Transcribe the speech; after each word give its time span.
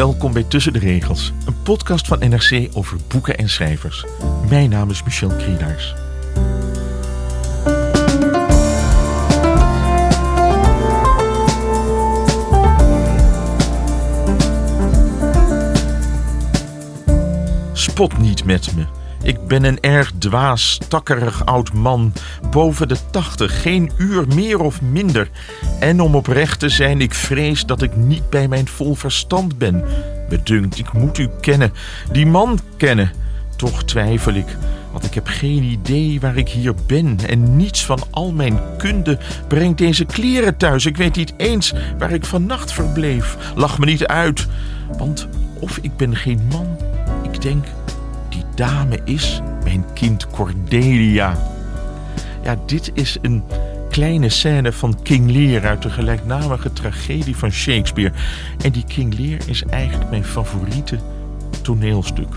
Welkom 0.00 0.32
bij 0.32 0.44
Tussen 0.44 0.72
de 0.72 0.78
Regels, 0.78 1.32
een 1.46 1.62
podcast 1.62 2.06
van 2.06 2.18
NRC 2.18 2.68
over 2.72 2.96
boeken 3.08 3.38
en 3.38 3.48
schrijvers. 3.48 4.04
Mijn 4.48 4.70
naam 4.70 4.90
is 4.90 5.02
Michel 5.02 5.28
Krienaars. 5.28 5.94
Spot 17.72 18.18
niet 18.18 18.44
met 18.44 18.76
me. 18.76 18.86
Ik 19.22 19.46
ben 19.46 19.64
een 19.64 19.80
erg 19.80 20.12
dwaas, 20.18 20.70
stakkerig 20.70 21.46
oud 21.46 21.72
man, 21.72 22.12
boven 22.50 22.88
de 22.88 22.96
tachtig, 23.10 23.62
geen 23.62 23.90
uur 23.96 24.24
meer 24.34 24.60
of 24.60 24.82
minder. 24.82 25.30
En 25.80 26.00
om 26.00 26.14
oprecht 26.14 26.58
te 26.58 26.68
zijn, 26.68 27.00
ik 27.00 27.14
vrees 27.14 27.66
dat 27.66 27.82
ik 27.82 27.96
niet 27.96 28.30
bij 28.30 28.48
mijn 28.48 28.68
vol 28.68 28.94
verstand 28.94 29.58
ben. 29.58 29.84
Bedunkt, 30.28 30.78
ik 30.78 30.92
moet 30.92 31.18
u 31.18 31.28
kennen, 31.40 31.72
die 32.12 32.26
man 32.26 32.58
kennen. 32.76 33.12
Toch 33.56 33.84
twijfel 33.84 34.32
ik, 34.32 34.56
want 34.92 35.04
ik 35.04 35.14
heb 35.14 35.26
geen 35.26 35.62
idee 35.62 36.20
waar 36.20 36.36
ik 36.36 36.48
hier 36.48 36.74
ben. 36.86 37.18
En 37.28 37.56
niets 37.56 37.84
van 37.84 38.02
al 38.10 38.32
mijn 38.32 38.58
kunde 38.78 39.18
brengt 39.48 39.78
deze 39.78 40.04
kleren 40.04 40.56
thuis. 40.56 40.86
Ik 40.86 40.96
weet 40.96 41.16
niet 41.16 41.34
eens 41.36 41.72
waar 41.98 42.12
ik 42.12 42.24
vannacht 42.24 42.72
verbleef. 42.72 43.36
Lach 43.54 43.78
me 43.78 43.86
niet 43.86 44.06
uit, 44.06 44.46
want 44.98 45.28
of 45.60 45.78
ik 45.82 45.96
ben 45.96 46.16
geen 46.16 46.40
man, 46.50 46.76
ik 47.22 47.42
denk 47.42 47.64
die 48.28 48.44
dame 48.54 48.98
is 49.04 49.40
mijn 49.64 49.84
kind 49.94 50.26
Cordelia. 50.26 51.36
Ja, 52.42 52.56
dit 52.66 52.90
is 52.94 53.18
een 53.22 53.42
kleine 53.90 54.28
scène 54.28 54.72
van 54.72 55.02
King 55.02 55.30
Lear 55.30 55.66
uit 55.66 55.82
de 55.82 55.90
gelijknamige 55.90 56.72
tragedie 56.72 57.36
van 57.36 57.50
Shakespeare. 57.50 58.12
En 58.62 58.72
die 58.72 58.84
King 58.84 59.18
Lear 59.18 59.38
is 59.46 59.64
eigenlijk 59.64 60.10
mijn 60.10 60.24
favoriete 60.24 60.98
toneelstuk. 61.62 62.34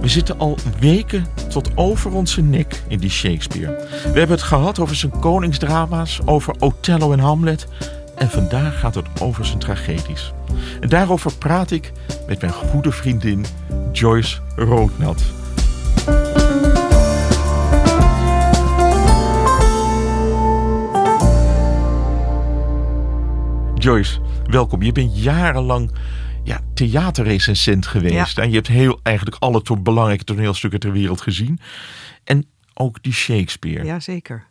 We 0.00 0.08
zitten 0.08 0.38
al 0.38 0.58
weken 0.80 1.26
tot 1.48 1.70
over 1.74 2.12
onze 2.12 2.42
nek 2.42 2.82
in 2.88 2.98
die 2.98 3.10
Shakespeare. 3.10 3.86
We 4.02 4.18
hebben 4.18 4.36
het 4.36 4.42
gehad 4.42 4.78
over 4.78 4.96
zijn 4.96 5.18
koningsdrama's, 5.20 6.20
over 6.24 6.54
Othello 6.58 7.12
en 7.12 7.18
Hamlet. 7.18 7.66
En 8.14 8.30
vandaag 8.30 8.80
gaat 8.80 8.94
het 8.94 9.06
over 9.20 9.46
zijn 9.46 9.58
tragedies. 9.58 10.32
En 10.80 10.88
daarover 10.88 11.32
praat 11.38 11.70
ik 11.70 11.92
met 12.26 12.40
mijn 12.40 12.52
goede 12.52 12.92
vriendin 12.92 13.46
Joyce 13.92 14.38
Roodnat. 14.56 15.22
Joyce, 23.86 24.20
welkom. 24.46 24.82
Je 24.82 24.92
bent 24.92 25.22
jarenlang 25.22 25.90
ja, 26.44 26.60
theaterrecensent 26.74 27.86
geweest. 27.86 28.36
Ja. 28.36 28.42
En 28.42 28.48
je 28.48 28.54
hebt 28.54 28.66
heel, 28.66 29.00
eigenlijk 29.02 29.36
alle 29.42 29.62
to- 29.62 29.76
belangrijke 29.76 30.24
toneelstukken 30.24 30.80
ter 30.80 30.92
wereld 30.92 31.20
gezien. 31.20 31.60
En 32.24 32.46
ook 32.74 33.02
die 33.02 33.12
Shakespeare. 33.12 33.84
Ja, 33.84 34.00
zeker. 34.00 34.46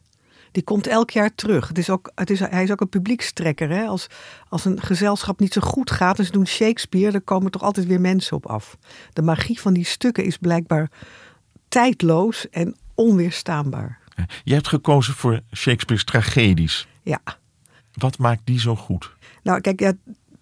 Die 0.51 0.63
komt 0.63 0.88
elk 0.88 1.09
jaar 1.09 1.35
terug. 1.35 1.68
Het 1.68 1.78
is 1.78 1.90
ook, 1.90 2.12
het 2.16 2.29
is, 2.29 2.40
hij 2.40 2.63
is 2.63 2.72
ook 2.72 2.81
een 2.81 2.90
publiekstrekker. 2.90 3.69
Hè? 3.69 3.85
Als, 3.85 4.07
als 4.50 4.66
een 4.66 4.81
gezelschap 4.81 5.40
niet 5.40 5.53
zo 5.53 5.62
goed 5.62 5.91
gaat 5.91 6.19
en 6.19 6.25
ze 6.25 6.31
doen 6.31 6.47
Shakespeare, 6.47 7.12
dan 7.12 7.23
komen 7.23 7.52
toch 7.52 7.63
altijd 7.63 7.85
weer 7.85 8.02
mensen 8.02 8.38
op 8.38 8.46
af. 8.46 8.78
De 9.13 9.22
magie 9.22 9.59
van 9.59 9.73
die 9.73 9.85
stukken 9.85 10.23
is 10.23 10.38
blijkbaar 10.38 10.90
tijdloos 11.67 12.50
en 12.50 12.75
onweerstaanbaar. 12.94 14.00
Je 14.44 14.53
hebt 14.53 14.67
gekozen 14.67 15.13
voor 15.13 15.41
Shakespeare's 15.56 16.03
tragedies. 16.03 16.88
Ja. 17.03 17.22
Wat 17.96 18.17
maakt 18.17 18.41
die 18.44 18.59
zo 18.59 18.75
goed? 18.75 19.15
Nou, 19.46 19.62
kijk, 19.62 19.80
ja, 19.80 19.94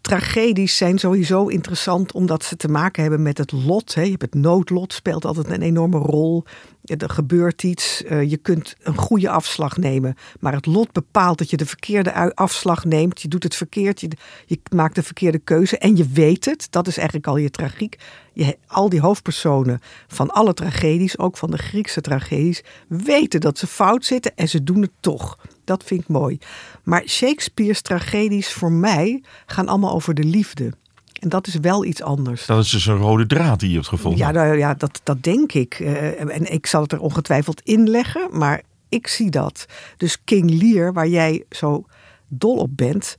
tragedies 0.02 0.78
zijn 0.78 0.98
sowieso 0.98 1.48
interessant 1.48 2.12
omdat 2.12 2.44
ze 2.44 2.56
te 2.56 2.68
maken 2.68 3.02
hebben 3.02 3.22
met 3.22 3.38
het 3.38 3.52
lot. 3.52 3.94
Hè. 3.94 4.02
Je 4.02 4.10
hebt 4.10 4.22
het 4.22 4.36
noodlot, 4.36 4.94
speelt 4.94 5.26
altijd 5.26 5.50
een 5.50 5.62
enorme 5.62 5.98
rol. 5.98 6.44
Er 6.84 7.10
gebeurt 7.10 7.64
iets, 7.64 8.04
eh, 8.04 8.30
je 8.30 8.38
kunt 8.38 8.76
een 8.82 8.98
goede 8.98 9.30
afslag 9.30 9.78
nemen. 9.78 10.16
Maar 10.40 10.54
het 10.54 10.66
lot 10.66 10.92
bepaalt 10.92 11.38
dat 11.38 11.50
je 11.50 11.58
de 11.58 11.66
verkeerde 11.66 12.36
afslag 12.36 12.86
neemt. 12.86 13.22
Je 13.22 13.28
doet 13.28 13.44
het 13.44 13.56
verkeerd, 13.56 14.02
je, 14.02 14.10
je 14.46 14.60
maakt 14.76 14.96
de 14.96 15.04
verkeerde 15.04 15.40
keuze 15.40 15.78
en 15.78 15.96
je 15.96 16.08
weet 16.08 16.46
het. 16.46 16.68
Dat 16.70 16.88
is 16.88 16.98
eigenlijk 16.98 17.28
al 17.28 17.38
je 17.38 17.50
tragiek. 17.50 17.96
Je, 18.34 18.58
al 18.68 18.90
die 18.90 19.02
hoofdpersonen 19.02 19.80
van 20.08 20.30
alle 20.30 20.54
tragedies, 20.54 21.18
ook 21.18 21.38
van 21.38 21.52
de 21.52 21.58
Griekse 21.58 22.02
tragedies, 22.02 22.64
weten 22.88 23.42
dat 23.42 23.58
ze 23.58 23.68
fout 23.68 24.06
zitten 24.06 24.32
en 24.36 24.50
ze 24.50 24.64
doen 24.64 24.82
het 24.82 24.92
toch. 25.00 25.38
Dat 25.64 25.84
vind 25.84 26.02
ik 26.02 26.08
mooi. 26.08 26.38
Maar 26.84 27.04
Shakespeare's 27.08 27.82
tragedies 27.82 28.54
voor 28.54 28.72
mij 28.72 29.24
gaan 29.46 29.68
allemaal 29.68 29.94
over 29.94 30.14
de 30.14 30.24
liefde. 30.24 30.72
En 31.20 31.30
dat 31.30 31.48
is 31.48 31.56
wel 31.56 31.86
iets 31.86 32.02
anders. 32.02 32.46
Dat 32.46 32.64
is 32.64 32.70
dus 32.70 32.86
een 32.86 32.98
rode 32.98 33.26
draad 33.26 33.60
die 33.60 33.70
je 33.70 33.76
hebt 33.76 33.88
gevonden. 33.88 34.20
Ja, 34.20 34.32
nou, 34.32 34.58
ja 34.58 34.74
dat, 34.74 35.02
dat 35.04 35.24
denk 35.24 35.52
ik. 35.54 35.74
Eh, 35.80 36.22
en 36.36 36.52
ik 36.54 36.66
zal 36.66 36.82
het 36.82 36.92
er 36.92 37.00
ongetwijfeld 37.00 37.62
in 37.62 37.90
leggen, 37.90 38.28
maar 38.32 38.62
ik 38.90 39.08
zie 39.08 39.30
dat. 39.30 39.66
Dus 39.98 40.24
King 40.24 40.62
Lear, 40.62 40.94
waar 40.94 41.08
jij 41.08 41.44
zo 41.50 41.86
dol 42.28 42.56
op 42.58 42.78
bent, 42.78 43.16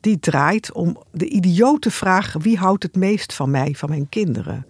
die 0.00 0.18
draait 0.18 0.72
om 0.72 1.02
de 1.12 1.28
idiote 1.28 1.90
vraag: 1.90 2.32
wie 2.38 2.58
houdt 2.58 2.82
het 2.82 2.96
meest 2.96 3.32
van 3.32 3.50
mij, 3.50 3.74
van 3.76 3.88
mijn 3.88 4.08
kinderen? 4.08 4.66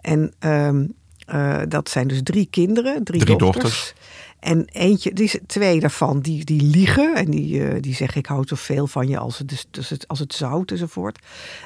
En 0.00 0.32
ehm, 0.38 0.86
eh, 1.26 1.60
dat 1.68 1.88
zijn 1.88 2.08
dus 2.08 2.20
drie 2.22 2.46
kinderen, 2.50 3.04
drie, 3.04 3.20
Drie 3.20 3.36
dochters. 3.36 3.62
dochters. 3.64 3.94
En 4.42 4.64
eentje, 4.72 5.40
twee 5.46 5.80
daarvan, 5.80 6.20
die, 6.20 6.44
die 6.44 6.62
liegen. 6.62 7.14
En 7.14 7.30
die, 7.30 7.68
eh, 7.68 7.80
die 7.80 7.94
zeggen, 7.94 8.18
ik 8.18 8.26
hou 8.26 8.44
zoveel 8.46 8.86
van 8.86 9.08
je 9.08 9.18
als 9.18 9.38
het, 9.38 9.48
dus, 9.48 9.66
dus 9.70 9.88
het, 9.88 10.08
als 10.08 10.18
het 10.18 10.34
zout 10.34 10.70
enzovoort. 10.70 11.18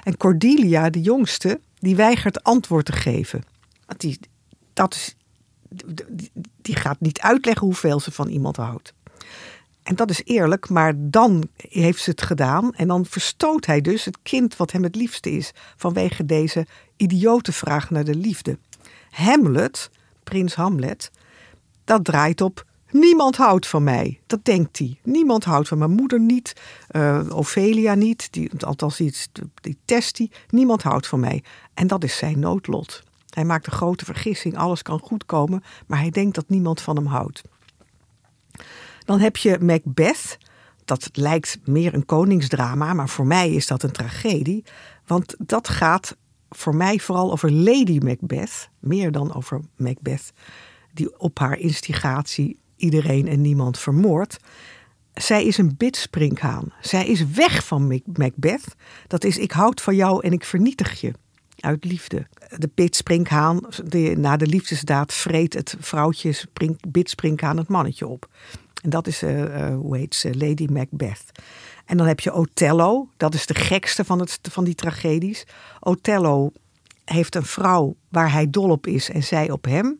En 0.02 0.16
Cordelia, 0.16 0.90
de 0.90 1.00
jongste, 1.00 1.60
die 1.78 1.96
weigert 1.96 2.42
antwoord 2.42 2.84
te 2.84 2.92
geven. 2.92 3.44
Want 3.86 4.00
die, 4.00 4.18
dat 4.72 4.94
is, 4.94 5.16
die, 6.10 6.30
die 6.62 6.76
gaat 6.76 7.00
niet 7.00 7.20
uitleggen 7.20 7.66
hoeveel 7.66 8.00
ze 8.00 8.12
van 8.12 8.28
iemand 8.28 8.56
houdt. 8.56 8.94
En 9.82 9.94
dat 9.94 10.10
is 10.10 10.22
eerlijk, 10.24 10.68
maar 10.68 10.92
dan 10.96 11.48
heeft 11.56 12.02
ze 12.02 12.10
het 12.10 12.22
gedaan. 12.22 12.74
En 12.74 12.88
dan 12.88 13.06
verstoot 13.06 13.66
hij 13.66 13.80
dus 13.80 14.04
het 14.04 14.18
kind 14.22 14.56
wat 14.56 14.72
hem 14.72 14.82
het 14.82 14.94
liefste 14.94 15.30
is. 15.30 15.52
Vanwege 15.76 16.24
deze 16.24 16.66
idiote 16.96 17.52
vraag 17.52 17.90
naar 17.90 18.04
de 18.04 18.14
liefde. 18.14 18.58
Hamlet, 19.10 19.90
prins 20.24 20.54
Hamlet, 20.54 21.10
dat 21.86 22.04
draait 22.04 22.40
op. 22.40 22.64
Niemand 22.90 23.36
houdt 23.36 23.66
van 23.66 23.84
mij. 23.84 24.20
Dat 24.26 24.44
denkt 24.44 24.78
hij. 24.78 24.98
Niemand 25.02 25.44
houdt 25.44 25.68
van 25.68 25.78
mijn 25.78 25.90
moeder 25.90 26.20
niet. 26.20 26.52
eh, 26.88 27.20
Ophelia 27.30 27.94
niet. 27.94 28.32
Die, 28.32 28.50
althans, 28.60 28.96
die, 28.96 29.14
die 29.60 29.78
test 29.84 30.18
hij. 30.18 30.30
Niemand 30.48 30.82
houdt 30.82 31.06
van 31.06 31.20
mij. 31.20 31.42
En 31.74 31.86
dat 31.86 32.04
is 32.04 32.16
zijn 32.16 32.38
noodlot. 32.38 33.02
Hij 33.30 33.44
maakt 33.44 33.66
een 33.66 33.72
grote 33.72 34.04
vergissing. 34.04 34.56
Alles 34.56 34.82
kan 34.82 34.98
goed 34.98 35.26
komen. 35.26 35.62
Maar 35.86 35.98
hij 35.98 36.10
denkt 36.10 36.34
dat 36.34 36.48
niemand 36.48 36.80
van 36.80 36.96
hem 36.96 37.06
houdt. 37.06 37.42
Dan 39.04 39.20
heb 39.20 39.36
je 39.36 39.58
Macbeth. 39.60 40.38
Dat 40.84 41.08
lijkt 41.12 41.58
meer 41.64 41.94
een 41.94 42.06
koningsdrama. 42.06 42.94
Maar 42.94 43.08
voor 43.08 43.26
mij 43.26 43.50
is 43.50 43.66
dat 43.66 43.82
een 43.82 43.92
tragedie. 43.92 44.64
Want 45.06 45.34
dat 45.38 45.68
gaat 45.68 46.16
voor 46.48 46.74
mij 46.76 46.98
vooral 46.98 47.32
over 47.32 47.52
Lady 47.52 47.98
Macbeth. 47.98 48.68
Meer 48.78 49.12
dan 49.12 49.34
over 49.34 49.60
Macbeth 49.76 50.32
die 50.96 51.18
op 51.20 51.38
haar 51.38 51.58
instigatie 51.58 52.58
iedereen 52.76 53.28
en 53.28 53.40
niemand 53.40 53.78
vermoordt. 53.78 54.36
zij 55.14 55.44
is 55.44 55.58
een 55.58 55.74
bidsprinkhaan. 55.76 56.72
Zij 56.80 57.06
is 57.06 57.26
weg 57.26 57.66
van 57.66 57.86
Mac- 57.86 58.16
Macbeth. 58.18 58.74
Dat 59.06 59.24
is 59.24 59.38
ik 59.38 59.52
houd 59.52 59.80
van 59.80 59.94
jou 59.94 60.24
en 60.24 60.32
ik 60.32 60.44
vernietig 60.44 61.00
je. 61.00 61.12
Uit 61.56 61.84
liefde. 61.84 62.26
De 62.56 62.70
bidsprinkhaan, 62.74 63.60
de, 63.84 64.14
na 64.18 64.36
de 64.36 64.46
liefdesdaad, 64.46 65.12
vreet 65.12 65.54
het 65.54 65.76
vrouwtje 65.80 66.32
spring, 66.32 66.78
bidsprinkhaan 66.88 67.56
het 67.56 67.68
mannetje 67.68 68.06
op. 68.06 68.28
En 68.82 68.90
dat 68.90 69.06
is, 69.06 69.22
eh, 69.22 69.42
eh, 69.42 69.78
hoe 69.78 69.96
heet 69.96 70.14
ze, 70.14 70.36
Lady 70.36 70.66
Macbeth. 70.70 71.24
En 71.84 71.96
dan 71.96 72.06
heb 72.06 72.20
je 72.20 72.34
Othello, 72.34 73.08
dat 73.16 73.34
is 73.34 73.46
de 73.46 73.54
gekste 73.54 74.04
van, 74.04 74.20
het, 74.20 74.38
van 74.42 74.64
die 74.64 74.74
tragedies. 74.74 75.46
Othello 75.80 76.52
heeft 77.04 77.34
een 77.34 77.44
vrouw 77.44 77.96
waar 78.08 78.32
hij 78.32 78.50
dol 78.50 78.70
op 78.70 78.86
is 78.86 79.10
en 79.10 79.22
zij 79.22 79.50
op 79.50 79.64
hem. 79.64 79.98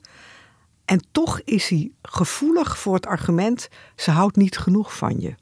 En 0.87 1.01
toch 1.13 1.41
is 1.41 1.69
hij 1.69 1.91
gevoelig 2.03 2.79
voor 2.79 2.95
het 2.95 3.07
argument: 3.07 3.69
ze 3.97 4.11
houdt 4.11 4.37
niet 4.37 4.59
genoeg 4.59 4.97
van 4.97 5.21
je. 5.21 5.35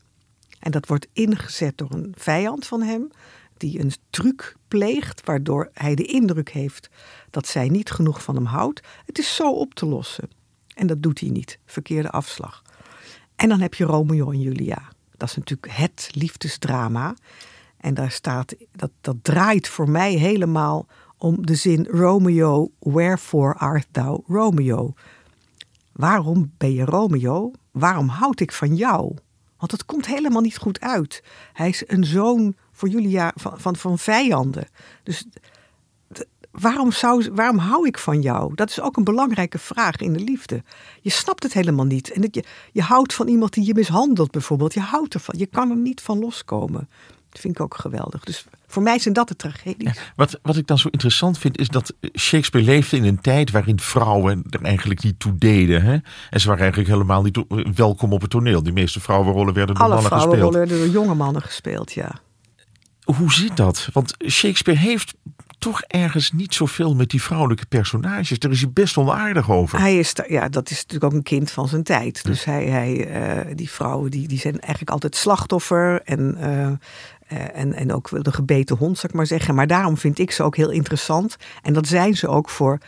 En 0.58 0.70
dat 0.70 0.87
wordt 0.87 1.08
ingezet 1.12 1.79
door 1.79 1.91
een 1.91 2.14
vijand 2.17 2.67
van 2.67 2.82
hem, 2.82 3.11
die 3.56 3.81
een 3.81 3.93
truc 4.11 4.56
pleegt, 4.69 5.25
waardoor 5.25 5.70
hij 5.73 5.94
de 5.94 6.05
indruk 6.05 6.50
heeft 6.50 6.91
dat 7.31 7.46
zij 7.46 7.69
niet 7.69 7.91
genoeg 7.91 8.23
van 8.23 8.35
hem 8.35 8.44
houdt. 8.44 8.81
Het 9.06 9.19
is 9.19 9.35
zo 9.35 9.52
op 9.52 9.75
te 9.75 9.87
lossen. 9.87 10.31
En 10.75 10.87
dat 10.87 11.02
doet 11.02 11.20
hij 11.20 11.29
niet. 11.29 11.58
Verkeerde 11.67 12.11
afslag. 12.11 12.62
En 13.37 13.49
dan 13.49 13.61
heb 13.61 13.75
je 13.75 13.85
Romeo 13.85 14.31
en 14.31 14.40
Julia. 14.40 14.82
Dat 15.17 15.29
is 15.29 15.37
natuurlijk 15.37 15.73
het 15.73 16.08
liefdesdrama. 16.12 17.14
En 17.76 17.94
daar 17.94 18.11
staat, 18.11 18.55
dat, 18.73 18.90
dat 19.00 19.17
draait 19.23 19.69
voor 19.69 19.90
mij 19.90 20.12
helemaal 20.12 20.87
om 21.19 21.47
de 21.47 21.55
zin 21.55 21.87
Romeo, 21.90 22.70
wherefore 22.79 23.55
art 23.55 23.87
thou 23.90 24.23
Romeo? 24.26 24.94
Waarom 25.94 26.52
ben 26.56 26.73
je 26.73 26.85
Romeo? 26.85 27.50
Waarom 27.70 28.08
houd 28.08 28.41
ik 28.41 28.52
van 28.52 28.76
jou? 28.76 29.17
Want 29.58 29.73
het 29.73 29.85
komt 29.85 30.06
helemaal 30.06 30.41
niet 30.41 30.58
goed 30.58 30.81
uit. 30.81 31.23
Hij 31.52 31.69
is 31.69 31.82
een 31.87 32.05
zoon 32.05 32.55
voor 32.73 32.88
Julia 32.88 33.32
van, 33.35 33.61
van, 33.61 33.76
van 33.76 33.99
vijanden. 33.99 34.69
Dus 35.02 35.26
waarom, 36.50 36.93
zou, 36.93 37.31
waarom 37.32 37.58
hou 37.58 37.87
ik 37.87 37.99
van 37.99 38.20
jou? 38.20 38.55
Dat 38.55 38.70
is 38.70 38.81
ook 38.81 38.96
een 38.96 39.05
belangrijke 39.05 39.58
vraag 39.58 39.96
in 39.96 40.12
de 40.12 40.20
liefde. 40.20 40.62
Je 41.00 41.11
snapt 41.11 41.43
het 41.43 41.52
helemaal 41.52 41.85
niet. 41.85 42.11
En 42.11 42.20
dat 42.20 42.35
je, 42.35 42.44
je 42.73 42.82
houdt 42.82 43.14
van 43.14 43.29
iemand 43.29 43.52
die 43.52 43.67
je 43.67 43.75
mishandelt 43.75 44.31
bijvoorbeeld. 44.31 44.75
Je 44.75 44.81
houdt 44.81 45.14
ervan. 45.14 45.35
Je 45.38 45.47
kan 45.47 45.70
er 45.70 45.76
niet 45.76 46.00
van 46.00 46.19
loskomen. 46.19 46.88
Dat 47.35 47.43
vind 47.43 47.55
ik 47.55 47.61
ook 47.61 47.75
geweldig. 47.77 48.25
Dus 48.25 48.45
voor 48.67 48.83
mij 48.83 48.99
zijn 48.99 49.15
dat 49.15 49.29
de 49.29 49.37
tragedies. 49.37 49.99
Wat, 50.17 50.39
wat 50.43 50.57
ik 50.57 50.67
dan 50.67 50.79
zo 50.79 50.89
interessant 50.89 51.39
vind, 51.39 51.59
is 51.59 51.69
dat 51.69 51.95
Shakespeare 52.19 52.67
leefde 52.67 52.97
in 52.97 53.05
een 53.05 53.21
tijd 53.21 53.51
waarin 53.51 53.81
vrouwen 53.81 54.45
er 54.51 54.63
eigenlijk 54.63 55.03
niet 55.03 55.19
toe 55.19 55.39
deden. 55.39 55.83
Hè? 55.83 55.93
En 56.31 56.41
ze 56.41 56.47
waren 56.47 56.63
eigenlijk 56.63 56.91
helemaal 56.91 57.23
niet 57.23 57.45
welkom 57.77 58.13
op 58.13 58.21
het 58.21 58.31
toneel. 58.31 58.63
De 58.63 58.73
meeste 58.73 59.01
vrouwenrollen 59.01 59.55
werden 59.55 59.75
door 59.75 59.85
Alle 59.85 59.95
mannen 59.95 60.13
gespeeld. 60.13 60.33
vrouwenrollen 60.33 60.69
werden 60.69 60.87
door 60.93 61.03
jonge 61.03 61.15
mannen 61.15 61.43
gespeeld, 61.43 61.93
ja. 61.93 62.11
Hoe 63.05 63.33
zit 63.33 63.57
dat? 63.57 63.89
Want 63.93 64.15
Shakespeare 64.29 64.81
heeft 64.81 65.15
toch 65.65 65.83
ergens 65.83 66.33
niet 66.33 66.55
zoveel 66.55 66.95
met 66.95 67.11
die 67.11 67.23
vrouwelijke 67.23 67.67
personages. 67.67 68.39
Daar 68.39 68.51
is 68.51 68.61
hij 68.61 68.71
best 68.71 68.97
onaardig 68.97 69.51
over. 69.51 69.79
Hij 69.79 69.99
is, 69.99 70.13
ja, 70.29 70.49
dat 70.49 70.71
is 70.71 70.77
natuurlijk 70.77 71.05
ook 71.05 71.13
een 71.13 71.23
kind 71.23 71.51
van 71.51 71.69
zijn 71.69 71.83
tijd. 71.83 72.25
Dus 72.25 72.45
hij, 72.45 72.65
hij, 72.65 73.07
eh, 73.07 73.57
die 73.57 73.71
vrouwen 73.71 74.11
die, 74.11 74.29
die 74.29 74.39
zijn 74.39 74.61
eigenlijk 74.61 74.91
altijd 74.91 75.17
slachtoffer. 75.17 76.03
En, 76.03 76.37
eh, 76.37 76.71
en, 77.26 77.73
en 77.73 77.93
ook 77.93 78.25
de 78.25 78.32
gebeten 78.32 78.76
hond, 78.76 78.97
zou 78.97 79.09
ik 79.09 79.19
maar 79.19 79.26
zeggen. 79.26 79.55
Maar 79.55 79.67
daarom 79.67 79.97
vind 79.97 80.19
ik 80.19 80.31
ze 80.31 80.43
ook 80.43 80.56
heel 80.56 80.71
interessant. 80.71 81.37
En 81.62 81.73
dat 81.73 81.87
zijn 81.87 82.17
ze 82.17 82.29
ook 82.29 82.50
voor 82.50 82.79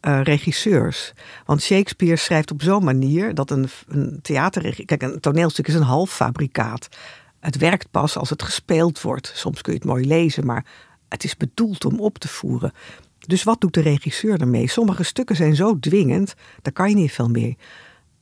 eh, 0.00 0.22
regisseurs. 0.22 1.12
Want 1.44 1.62
Shakespeare 1.62 2.16
schrijft 2.16 2.50
op 2.50 2.62
zo'n 2.62 2.84
manier 2.84 3.34
dat 3.34 3.50
een, 3.50 3.68
een 3.88 4.18
theaterregie... 4.22 4.84
Kijk, 4.84 5.02
een 5.02 5.20
toneelstuk 5.20 5.68
is 5.68 5.74
een 5.74 5.82
half 5.82 6.10
fabrikaat. 6.10 6.88
Het 7.40 7.56
werkt 7.56 7.90
pas 7.90 8.16
als 8.16 8.30
het 8.30 8.42
gespeeld 8.42 9.00
wordt. 9.00 9.32
Soms 9.34 9.60
kun 9.60 9.72
je 9.72 9.78
het 9.78 9.88
mooi 9.88 10.06
lezen, 10.06 10.46
maar 10.46 10.64
het 11.08 11.24
is 11.24 11.36
bedoeld 11.36 11.84
om 11.84 12.00
op 12.00 12.18
te 12.18 12.28
voeren. 12.28 12.72
Dus 13.18 13.42
wat 13.42 13.60
doet 13.60 13.74
de 13.74 13.80
regisseur 13.80 14.40
ermee? 14.40 14.68
Sommige 14.68 15.02
stukken 15.02 15.36
zijn 15.36 15.56
zo 15.56 15.78
dwingend, 15.78 16.34
daar 16.62 16.72
kan 16.72 16.88
je 16.88 16.94
niet 16.94 17.12
veel 17.12 17.28
mee. 17.28 17.58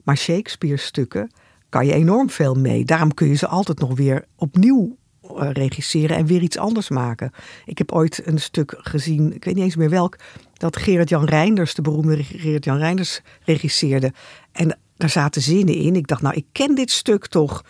Maar 0.03 0.17
Shakespeare 0.17 0.77
stukken 0.77 1.31
kan 1.69 1.87
je 1.87 1.93
enorm 1.93 2.31
veel 2.31 2.55
mee. 2.55 2.85
Daarom 2.85 3.15
kun 3.15 3.29
je 3.29 3.35
ze 3.35 3.47
altijd 3.47 3.79
nog 3.79 3.97
weer 3.97 4.25
opnieuw 4.37 4.85
eh, 4.87 5.04
regisseren 5.37 6.17
en 6.17 6.27
weer 6.27 6.43
iets 6.43 6.59
anders 6.59 6.89
maken. 6.89 7.31
Ik 7.65 7.79
heb 7.79 7.93
ooit 7.93 8.27
een 8.27 8.41
stuk 8.41 8.75
gezien, 8.79 9.35
ik 9.35 9.45
weet 9.45 9.55
niet 9.55 9.65
eens 9.65 9.77
meer 9.77 9.91
welk, 9.91 10.19
dat 10.53 10.77
Gerard-Jan 10.77 11.25
Reinders, 11.25 11.75
de 11.75 11.83
beroemde 11.83 12.23
Gerard-Jan 12.23 12.79
Reinders, 12.79 13.21
regisseerde. 13.45 14.13
En 14.53 14.79
daar 14.97 15.11
zaten 15.11 15.43
zinnen 15.43 15.75
in. 15.75 15.97
Ik 15.97 16.07
dacht, 16.07 16.23
nou, 16.23 16.35
ik 16.35 16.47
ken 16.53 16.75
dit 16.75 16.91
stuk 16.91 17.27
toch. 17.27 17.65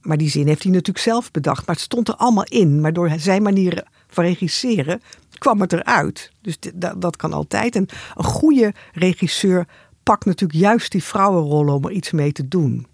Maar 0.00 0.16
die 0.16 0.30
zin 0.30 0.46
heeft 0.46 0.62
hij 0.62 0.72
natuurlijk 0.72 1.04
zelf 1.04 1.30
bedacht. 1.30 1.66
Maar 1.66 1.74
het 1.74 1.84
stond 1.84 2.08
er 2.08 2.14
allemaal 2.14 2.44
in. 2.44 2.80
Maar 2.80 2.92
door 2.92 3.10
zijn 3.16 3.42
manier 3.42 3.84
van 4.08 4.24
regisseren 4.24 5.02
kwam 5.38 5.60
het 5.60 5.72
eruit. 5.72 6.32
Dus 6.42 6.56
dat, 6.96 7.16
kan 7.16 7.32
altijd. 7.32 7.76
En 7.76 7.86
een 8.14 8.24
goede 8.24 8.74
regisseur 8.92 9.66
pakt 10.02 10.24
natuurlijk 10.24 10.60
juist 10.60 10.92
die 10.92 11.02
vrouwenrollen 11.02 11.74
om 11.74 11.84
er 11.84 11.90
iets 11.90 12.10
mee 12.10 12.32
te 12.32 12.48
doen. 12.48 12.86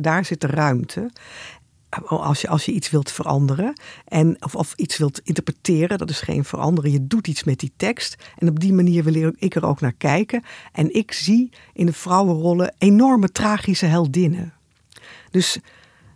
Daar 0.00 0.24
zit 0.24 0.40
de 0.40 0.46
ruimte. 0.46 1.10
Als 2.06 2.40
je, 2.40 2.48
als 2.48 2.64
je 2.64 2.72
iets 2.72 2.90
wilt 2.90 3.10
veranderen 3.10 3.72
en, 4.04 4.36
of, 4.44 4.54
of 4.54 4.74
iets 4.76 4.96
wilt 4.96 5.20
interpreteren, 5.24 5.98
dat 5.98 6.10
is 6.10 6.20
geen 6.20 6.44
veranderen. 6.44 6.90
Je 6.90 7.06
doet 7.06 7.28
iets 7.28 7.44
met 7.44 7.58
die 7.58 7.72
tekst. 7.76 8.16
En 8.38 8.48
op 8.48 8.60
die 8.60 8.72
manier 8.72 9.04
wil 9.04 9.32
ik 9.38 9.54
er 9.54 9.66
ook 9.66 9.80
naar 9.80 9.92
kijken. 9.92 10.42
En 10.72 10.94
ik 10.94 11.12
zie 11.12 11.50
in 11.72 11.86
de 11.86 11.92
vrouwenrollen 11.92 12.74
enorme 12.78 13.32
tragische 13.32 13.86
heldinnen. 13.86 14.52
Dus 15.30 15.58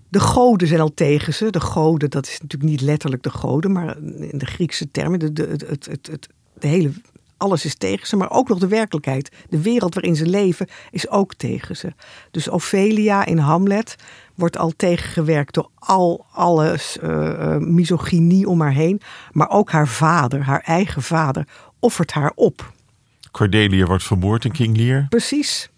de 0.09 0.21
goden 0.21 0.69
zijn 0.69 0.81
al 0.81 0.95
tegen 0.95 1.35
ze. 1.35 1.51
De 1.51 1.61
goden, 1.61 2.11
dat 2.11 2.27
is 2.27 2.41
natuurlijk 2.41 2.71
niet 2.71 2.81
letterlijk 2.81 3.23
de 3.23 3.31
goden, 3.31 3.73
maar 3.73 3.99
in 4.03 4.39
de 4.39 4.47
Griekse 4.47 4.91
termen, 4.91 5.19
de, 5.19 5.33
de, 5.33 5.47
het, 5.47 5.87
het, 5.87 6.07
het, 6.07 6.29
de 6.59 6.67
hele, 6.67 6.93
alles 7.37 7.65
is 7.65 7.75
tegen 7.75 8.07
ze, 8.07 8.17
maar 8.17 8.31
ook 8.31 8.49
nog 8.49 8.59
de 8.59 8.69
werkelijkheid. 8.69 9.31
De 9.49 9.63
wereld 9.63 9.95
waarin 9.95 10.17
ze 10.17 10.27
leven 10.27 10.69
is 10.91 11.09
ook 11.09 11.35
tegen 11.35 11.77
ze. 11.77 11.93
Dus 12.31 12.49
Ophelia 12.49 13.25
in 13.25 13.39
Hamlet 13.39 13.97
wordt 14.35 14.59
al 14.59 14.73
tegengewerkt 14.77 15.55
door 15.55 15.71
al 15.75 16.27
alles 16.33 16.99
uh, 17.03 17.57
misogynie 17.57 18.49
om 18.49 18.61
haar 18.61 18.73
heen, 18.73 19.01
maar 19.33 19.51
ook 19.51 19.71
haar 19.71 19.89
vader, 19.89 20.43
haar 20.43 20.61
eigen 20.61 21.03
vader, 21.03 21.47
offert 21.79 22.13
haar 22.13 22.33
op. 22.35 22.73
Cordelia 23.31 23.87
wordt 23.87 24.05
vermoord 24.05 24.45
in 24.45 24.53
King 24.53 24.77
Lear. 24.77 25.07
Precies. 25.09 25.69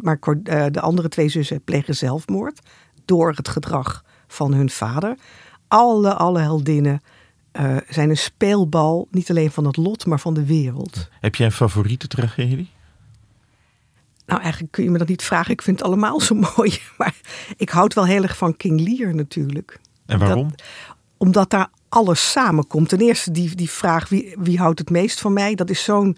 Maar 0.00 0.18
uh, 0.22 0.64
de 0.70 0.80
andere 0.80 1.08
twee 1.08 1.28
zussen 1.28 1.62
plegen 1.64 1.96
zelfmoord 1.96 2.60
door 3.04 3.32
het 3.36 3.48
gedrag 3.48 4.04
van 4.26 4.54
hun 4.54 4.70
vader. 4.70 5.16
Alle, 5.68 6.14
alle 6.14 6.40
heldinnen 6.40 7.00
uh, 7.60 7.76
zijn 7.88 8.10
een 8.10 8.16
speelbal, 8.16 9.08
niet 9.10 9.30
alleen 9.30 9.50
van 9.50 9.66
het 9.66 9.76
lot, 9.76 10.06
maar 10.06 10.20
van 10.20 10.34
de 10.34 10.44
wereld. 10.44 11.08
Heb 11.20 11.34
jij 11.34 11.46
een 11.46 11.52
favoriete 11.52 12.06
tragedie? 12.06 12.70
Nou, 14.26 14.40
eigenlijk 14.40 14.72
kun 14.72 14.84
je 14.84 14.90
me 14.90 14.98
dat 14.98 15.08
niet 15.08 15.22
vragen. 15.22 15.52
Ik 15.52 15.62
vind 15.62 15.78
het 15.78 15.86
allemaal 15.86 16.20
zo 16.20 16.34
mooi. 16.56 16.78
Maar 16.98 17.14
ik 17.56 17.70
houd 17.70 17.94
wel 17.94 18.06
heel 18.06 18.22
erg 18.22 18.36
van 18.36 18.56
King 18.56 18.80
Lear 18.80 19.14
natuurlijk. 19.14 19.80
En 20.06 20.18
waarom? 20.18 20.48
Dat, 20.48 20.62
omdat 21.16 21.50
daar 21.50 21.70
alles 21.88 22.30
samenkomt. 22.30 22.88
Ten 22.88 23.00
eerste 23.00 23.30
die, 23.30 23.54
die 23.54 23.70
vraag, 23.70 24.08
wie, 24.08 24.34
wie 24.38 24.58
houdt 24.58 24.78
het 24.78 24.90
meest 24.90 25.20
van 25.20 25.32
mij? 25.32 25.54
Dat 25.54 25.70
is 25.70 25.84
zo'n 25.84 26.16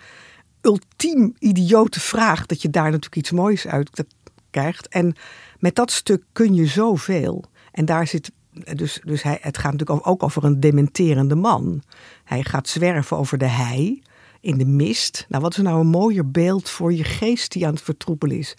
ultiem 0.60 1.34
idiote 1.38 2.00
vraag 2.00 2.46
dat 2.46 2.62
je 2.62 2.70
daar 2.70 2.84
natuurlijk 2.84 3.16
iets 3.16 3.30
moois 3.30 3.66
uit 3.66 4.04
krijgt. 4.50 4.88
En 4.88 5.14
met 5.58 5.74
dat 5.74 5.90
stuk 5.90 6.24
kun 6.32 6.54
je 6.54 6.66
zoveel. 6.66 7.44
En 7.72 7.84
daar 7.84 8.06
zit. 8.06 8.32
Dus, 8.74 9.00
dus 9.04 9.22
hij, 9.22 9.38
het 9.40 9.58
gaat 9.58 9.72
natuurlijk 9.72 10.06
ook 10.06 10.22
over 10.22 10.44
een 10.44 10.60
dementerende 10.60 11.34
man. 11.34 11.82
Hij 12.24 12.42
gaat 12.42 12.68
zwerven 12.68 13.16
over 13.16 13.38
de 13.38 13.48
hei 13.48 14.02
in 14.40 14.58
de 14.58 14.66
mist. 14.66 15.26
Nou, 15.28 15.42
wat 15.42 15.56
is 15.56 15.62
nou 15.62 15.80
een 15.80 15.86
mooier 15.86 16.30
beeld 16.30 16.70
voor 16.70 16.92
je 16.92 17.04
geest 17.04 17.52
die 17.52 17.66
aan 17.66 17.72
het 17.72 17.82
vertroepelen 17.82 18.38
is? 18.38 18.54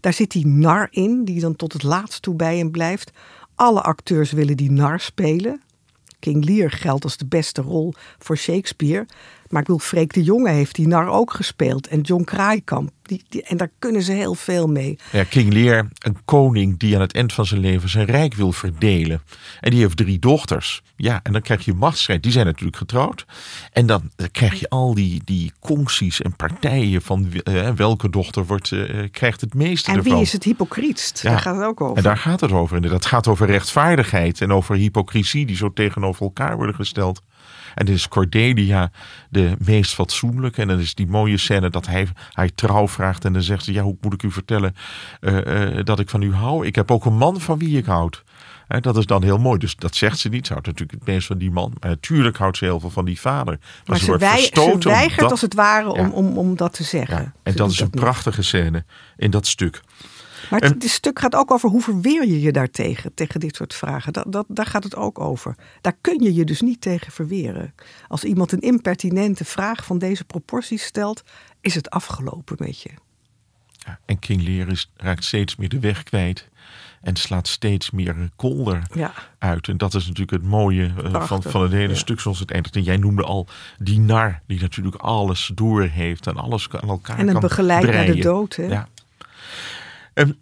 Daar 0.00 0.12
zit 0.12 0.30
die 0.30 0.46
nar 0.46 0.88
in, 0.90 1.24
die 1.24 1.40
dan 1.40 1.56
tot 1.56 1.72
het 1.72 1.82
laatst 1.82 2.22
toe 2.22 2.34
bij 2.34 2.58
hem 2.58 2.70
blijft. 2.70 3.10
Alle 3.54 3.82
acteurs 3.82 4.32
willen 4.32 4.56
die 4.56 4.70
nar 4.70 5.00
spelen. 5.00 5.62
King 6.18 6.44
Lear 6.44 6.70
geldt 6.70 7.04
als 7.04 7.16
de 7.16 7.26
beste 7.26 7.62
rol 7.62 7.94
voor 8.18 8.36
Shakespeare. 8.36 9.06
Maar 9.52 9.60
ik 9.60 9.66
bedoel, 9.66 9.82
Freek 9.82 10.12
de 10.12 10.22
Jonge 10.22 10.50
heeft 10.50 10.74
die 10.74 10.86
nar 10.86 11.08
ook 11.08 11.32
gespeeld. 11.32 11.86
En 11.86 12.00
John 12.00 12.24
Kraaikamp. 12.24 12.90
Die, 13.02 13.22
die, 13.28 13.42
en 13.42 13.56
daar 13.56 13.70
kunnen 13.78 14.02
ze 14.02 14.12
heel 14.12 14.34
veel 14.34 14.66
mee. 14.66 14.98
Ja, 15.10 15.24
King 15.24 15.52
Lear, 15.52 15.88
een 15.98 16.16
koning 16.24 16.78
die 16.78 16.94
aan 16.94 17.00
het 17.00 17.14
eind 17.14 17.32
van 17.32 17.46
zijn 17.46 17.60
leven 17.60 17.88
zijn 17.88 18.06
rijk 18.06 18.34
wil 18.34 18.52
verdelen. 18.52 19.22
En 19.60 19.70
die 19.70 19.80
heeft 19.80 19.96
drie 19.96 20.18
dochters. 20.18 20.82
Ja, 20.96 21.20
en 21.22 21.32
dan 21.32 21.42
krijg 21.42 21.64
je 21.64 21.74
machtsstrijd. 21.74 22.22
Die 22.22 22.32
zijn 22.32 22.46
natuurlijk 22.46 22.76
getrouwd. 22.76 23.26
En 23.72 23.86
dan 23.86 24.10
krijg 24.30 24.60
je 24.60 24.68
al 24.68 24.94
die, 24.94 25.22
die 25.24 25.52
concties 25.60 26.20
en 26.22 26.36
partijen 26.36 27.02
van 27.02 27.28
uh, 27.44 27.70
welke 27.70 28.10
dochter 28.10 28.46
wordt, 28.46 28.70
uh, 28.70 29.08
krijgt 29.10 29.40
het 29.40 29.54
meeste 29.54 29.90
en 29.90 29.96
ervan. 29.96 30.12
wie 30.12 30.22
is 30.22 30.32
het 30.32 30.44
hypocrietst? 30.44 31.22
Ja. 31.22 31.30
Daar 31.30 31.40
gaat 31.40 31.56
het 31.56 31.64
ook 31.64 31.80
over. 31.80 31.96
En 31.96 32.02
daar 32.02 32.18
gaat 32.18 32.40
het 32.40 32.52
over. 32.52 32.76
Inderdaad, 32.76 33.00
het 33.00 33.08
gaat 33.08 33.28
over 33.28 33.46
rechtvaardigheid 33.46 34.40
en 34.40 34.52
over 34.52 34.76
hypocrisie 34.76 35.46
die 35.46 35.56
zo 35.56 35.72
tegenover 35.72 36.22
elkaar 36.22 36.56
worden 36.56 36.74
gesteld. 36.74 37.22
En 37.74 37.86
dit 37.86 37.94
is 37.94 38.08
Cordelia, 38.08 38.90
de, 39.30 39.52
meest 39.64 39.94
fatsoenlijke. 39.94 40.60
En 40.62 40.68
dan 40.68 40.78
is 40.78 40.94
die 40.94 41.06
mooie 41.06 41.36
scène 41.38 41.70
dat 41.70 41.86
hij, 41.86 42.06
hij 42.32 42.50
trouw 42.54 42.88
vraagt. 42.88 43.24
En 43.24 43.32
dan 43.32 43.42
zegt 43.42 43.64
ze, 43.64 43.72
ja, 43.72 43.82
hoe 43.82 43.96
moet 44.00 44.12
ik 44.12 44.22
u 44.22 44.30
vertellen 44.30 44.74
eh, 45.20 45.78
eh, 45.78 45.84
dat 45.84 45.98
ik 45.98 46.08
van 46.10 46.22
u 46.22 46.32
hou? 46.34 46.66
Ik 46.66 46.74
heb 46.74 46.90
ook 46.90 47.04
een 47.04 47.16
man 47.16 47.40
van 47.40 47.58
wie 47.58 47.76
ik 47.78 47.84
houd. 47.84 48.24
Hè, 48.68 48.80
dat 48.80 48.96
is 48.96 49.06
dan 49.06 49.22
heel 49.22 49.38
mooi. 49.38 49.58
Dus 49.58 49.76
dat 49.76 49.94
zegt 49.96 50.18
ze 50.18 50.28
niet. 50.28 50.46
Ze 50.46 50.52
houdt 50.52 50.66
natuurlijk 50.66 50.98
het 50.98 51.08
meest 51.08 51.26
van 51.26 51.38
die 51.38 51.50
man. 51.50 51.72
Maar 51.80 51.90
natuurlijk 51.90 52.36
houdt 52.36 52.56
ze 52.56 52.64
heel 52.64 52.80
veel 52.80 52.90
van 52.90 53.04
die 53.04 53.20
vader. 53.20 53.58
Maar, 53.60 53.80
Maar 53.86 53.96
ze, 53.96 54.02
ze, 54.04 54.08
wordt 54.10 54.22
wij, 54.24 54.36
verstoten 54.36 54.82
ze 54.82 54.88
om 54.88 54.94
weigert 54.94 55.20
dat- 55.20 55.30
als 55.30 55.40
het 55.40 55.54
ware 55.54 55.88
om, 55.88 55.98
Ja. 56.00 56.08
om, 56.10 56.38
om 56.38 56.56
dat 56.56 56.72
te 56.72 56.82
zeggen. 56.84 57.16
Ja, 57.16 57.32
en 57.42 57.52
Ze 57.52 57.58
dat 57.58 57.70
is 57.70 57.80
een 57.80 57.88
niet. 57.92 58.00
prachtige 58.00 58.42
scène 58.42 58.84
in 59.16 59.30
dat 59.30 59.46
stuk. 59.46 59.82
Maar 60.52 60.60
En- 60.60 60.68
het, 60.70 60.80
dit 60.80 60.90
stuk 60.90 61.18
gaat 61.18 61.34
ook 61.34 61.50
over 61.50 61.68
hoe 61.68 61.82
verweer 61.82 62.26
je 62.26 62.40
je 62.40 62.52
daartegen, 62.52 63.14
tegen 63.14 63.40
dit 63.40 63.56
soort 63.56 63.74
vragen. 63.74 64.12
Dat, 64.12 64.24
dat, 64.28 64.46
daar 64.48 64.66
gaat 64.66 64.84
het 64.84 64.96
ook 64.96 65.18
over. 65.18 65.54
Daar 65.80 65.96
kun 66.00 66.22
je 66.22 66.34
je 66.34 66.44
dus 66.44 66.60
niet 66.60 66.80
tegen 66.80 67.12
verweren. 67.12 67.74
Als 68.08 68.24
iemand 68.24 68.52
een 68.52 68.60
impertinente 68.60 69.44
vraag 69.44 69.84
van 69.84 69.98
deze 69.98 70.24
proporties 70.24 70.84
stelt, 70.84 71.22
is 71.60 71.74
het 71.74 71.90
afgelopen 71.90 72.56
met 72.58 72.80
je. 72.80 72.90
Ja, 73.72 73.98
en 74.06 74.18
King 74.18 74.42
Lear 74.42 74.68
is, 74.68 74.90
raakt 74.96 75.24
steeds 75.24 75.56
meer 75.56 75.68
de 75.68 75.80
weg 75.80 76.02
kwijt. 76.02 76.48
En 77.02 77.16
slaat 77.16 77.48
steeds 77.48 77.90
meer 77.90 78.08
een 78.08 78.30
kolder 78.36 78.82
Ja. 78.94 79.12
uit. 79.38 79.68
En 79.68 79.76
dat 79.76 79.94
is 79.94 80.02
natuurlijk 80.06 80.30
het 80.30 80.50
mooie 80.50 80.92
eh, 81.04 81.22
van, 81.22 81.42
van 81.42 81.62
het 81.62 81.72
hele 81.72 81.88
ja. 81.88 81.94
stuk 81.94 82.20
zoals 82.20 82.38
het 82.38 82.50
eindigt. 82.50 82.76
En 82.76 82.82
jij 82.82 82.96
noemde 82.96 83.22
al 83.22 83.46
die 83.78 84.00
nar, 84.00 84.40
die 84.46 84.60
natuurlijk 84.60 84.96
alles 84.96 85.50
door 85.54 85.82
heeft 85.82 86.26
en 86.26 86.36
alles 86.36 86.68
aan 86.70 86.88
elkaar 86.88 87.18
En 87.18 87.26
een 87.26 87.32
kan 87.32 87.40
begeleid 87.40 87.86
naar 87.86 88.06
de 88.06 88.20
dood. 88.20 88.56
Hè? 88.56 88.66
Ja. 88.66 88.88
Ehm, 90.14 90.32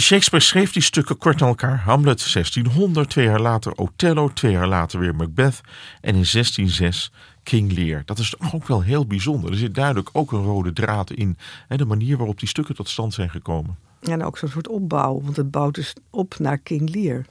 Shakespeare 0.00 0.44
schreef 0.44 0.72
die 0.72 0.82
stukken 0.82 1.18
kort 1.18 1.42
aan 1.42 1.48
elkaar. 1.48 1.78
Hamlet 1.78 2.20
1600, 2.20 3.10
twee 3.10 3.24
jaar 3.24 3.40
later 3.40 3.72
Othello, 3.72 4.32
twee 4.32 4.52
jaar 4.52 4.68
later 4.68 5.00
weer 5.00 5.14
Macbeth. 5.14 5.60
En 6.00 6.14
in 6.14 6.24
1606 6.26 7.12
King 7.42 7.72
Lear. 7.72 8.02
Dat 8.04 8.18
is 8.18 8.30
toch 8.30 8.54
ook 8.54 8.66
wel 8.66 8.82
heel 8.82 9.06
bijzonder. 9.06 9.50
Er 9.50 9.56
zit 9.56 9.74
duidelijk 9.74 10.08
ook 10.12 10.32
een 10.32 10.42
rode 10.42 10.72
draad 10.72 11.10
in. 11.10 11.38
Hè, 11.68 11.76
de 11.76 11.84
manier 11.84 12.16
waarop 12.16 12.38
die 12.38 12.48
stukken 12.48 12.74
tot 12.74 12.88
stand 12.88 13.14
zijn 13.14 13.30
gekomen. 13.30 13.78
En 14.00 14.24
ook 14.24 14.38
zo'n 14.38 14.48
soort 14.48 14.68
opbouw, 14.68 15.20
want 15.20 15.36
het 15.36 15.50
bouwt 15.50 15.74
dus 15.74 15.92
op 16.10 16.38
naar 16.38 16.58
King 16.58 16.94
Lear. 16.94 17.24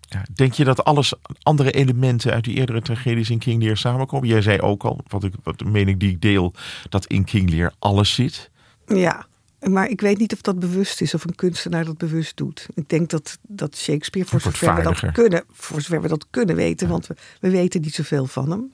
Ja, 0.00 0.24
denk 0.34 0.52
je 0.52 0.64
dat 0.64 0.84
alles 0.84 1.12
andere 1.42 1.70
elementen 1.70 2.32
uit 2.32 2.44
die 2.44 2.56
eerdere 2.56 2.82
tragedies 2.82 3.30
in 3.30 3.38
King 3.38 3.62
Lear 3.62 3.76
samenkomen? 3.76 4.28
Jij 4.28 4.42
zei 4.42 4.60
ook 4.60 4.84
al, 4.84 5.00
wat, 5.08 5.24
ik, 5.24 5.32
wat 5.42 5.58
de 5.58 5.64
mening 5.64 5.98
die 5.98 6.10
ik 6.10 6.20
deel, 6.20 6.52
dat 6.88 7.06
in 7.06 7.24
King 7.24 7.50
Lear 7.50 7.72
alles 7.78 8.14
zit. 8.14 8.50
Ja, 8.86 9.26
maar 9.60 9.88
ik 9.88 10.00
weet 10.00 10.18
niet 10.18 10.32
of 10.32 10.40
dat 10.40 10.58
bewust 10.58 11.00
is 11.00 11.14
of 11.14 11.24
een 11.24 11.34
kunstenaar 11.34 11.84
dat 11.84 11.98
bewust 11.98 12.36
doet. 12.36 12.66
Ik 12.74 12.88
denk 12.88 13.10
dat, 13.10 13.38
dat 13.42 13.76
Shakespeare, 13.76 14.28
voor 14.28 14.40
zover, 14.40 14.74
we 14.74 14.82
dat 14.82 15.12
kunnen, 15.12 15.44
voor 15.50 15.80
zover 15.80 16.02
we 16.02 16.08
dat 16.08 16.26
kunnen 16.30 16.56
weten, 16.56 16.88
want 16.88 17.06
we, 17.06 17.14
we 17.40 17.50
weten 17.50 17.80
niet 17.80 17.94
zoveel 17.94 18.26
van 18.26 18.50
hem. 18.50 18.72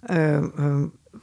eh, 0.00 0.36
eh, 0.36 0.82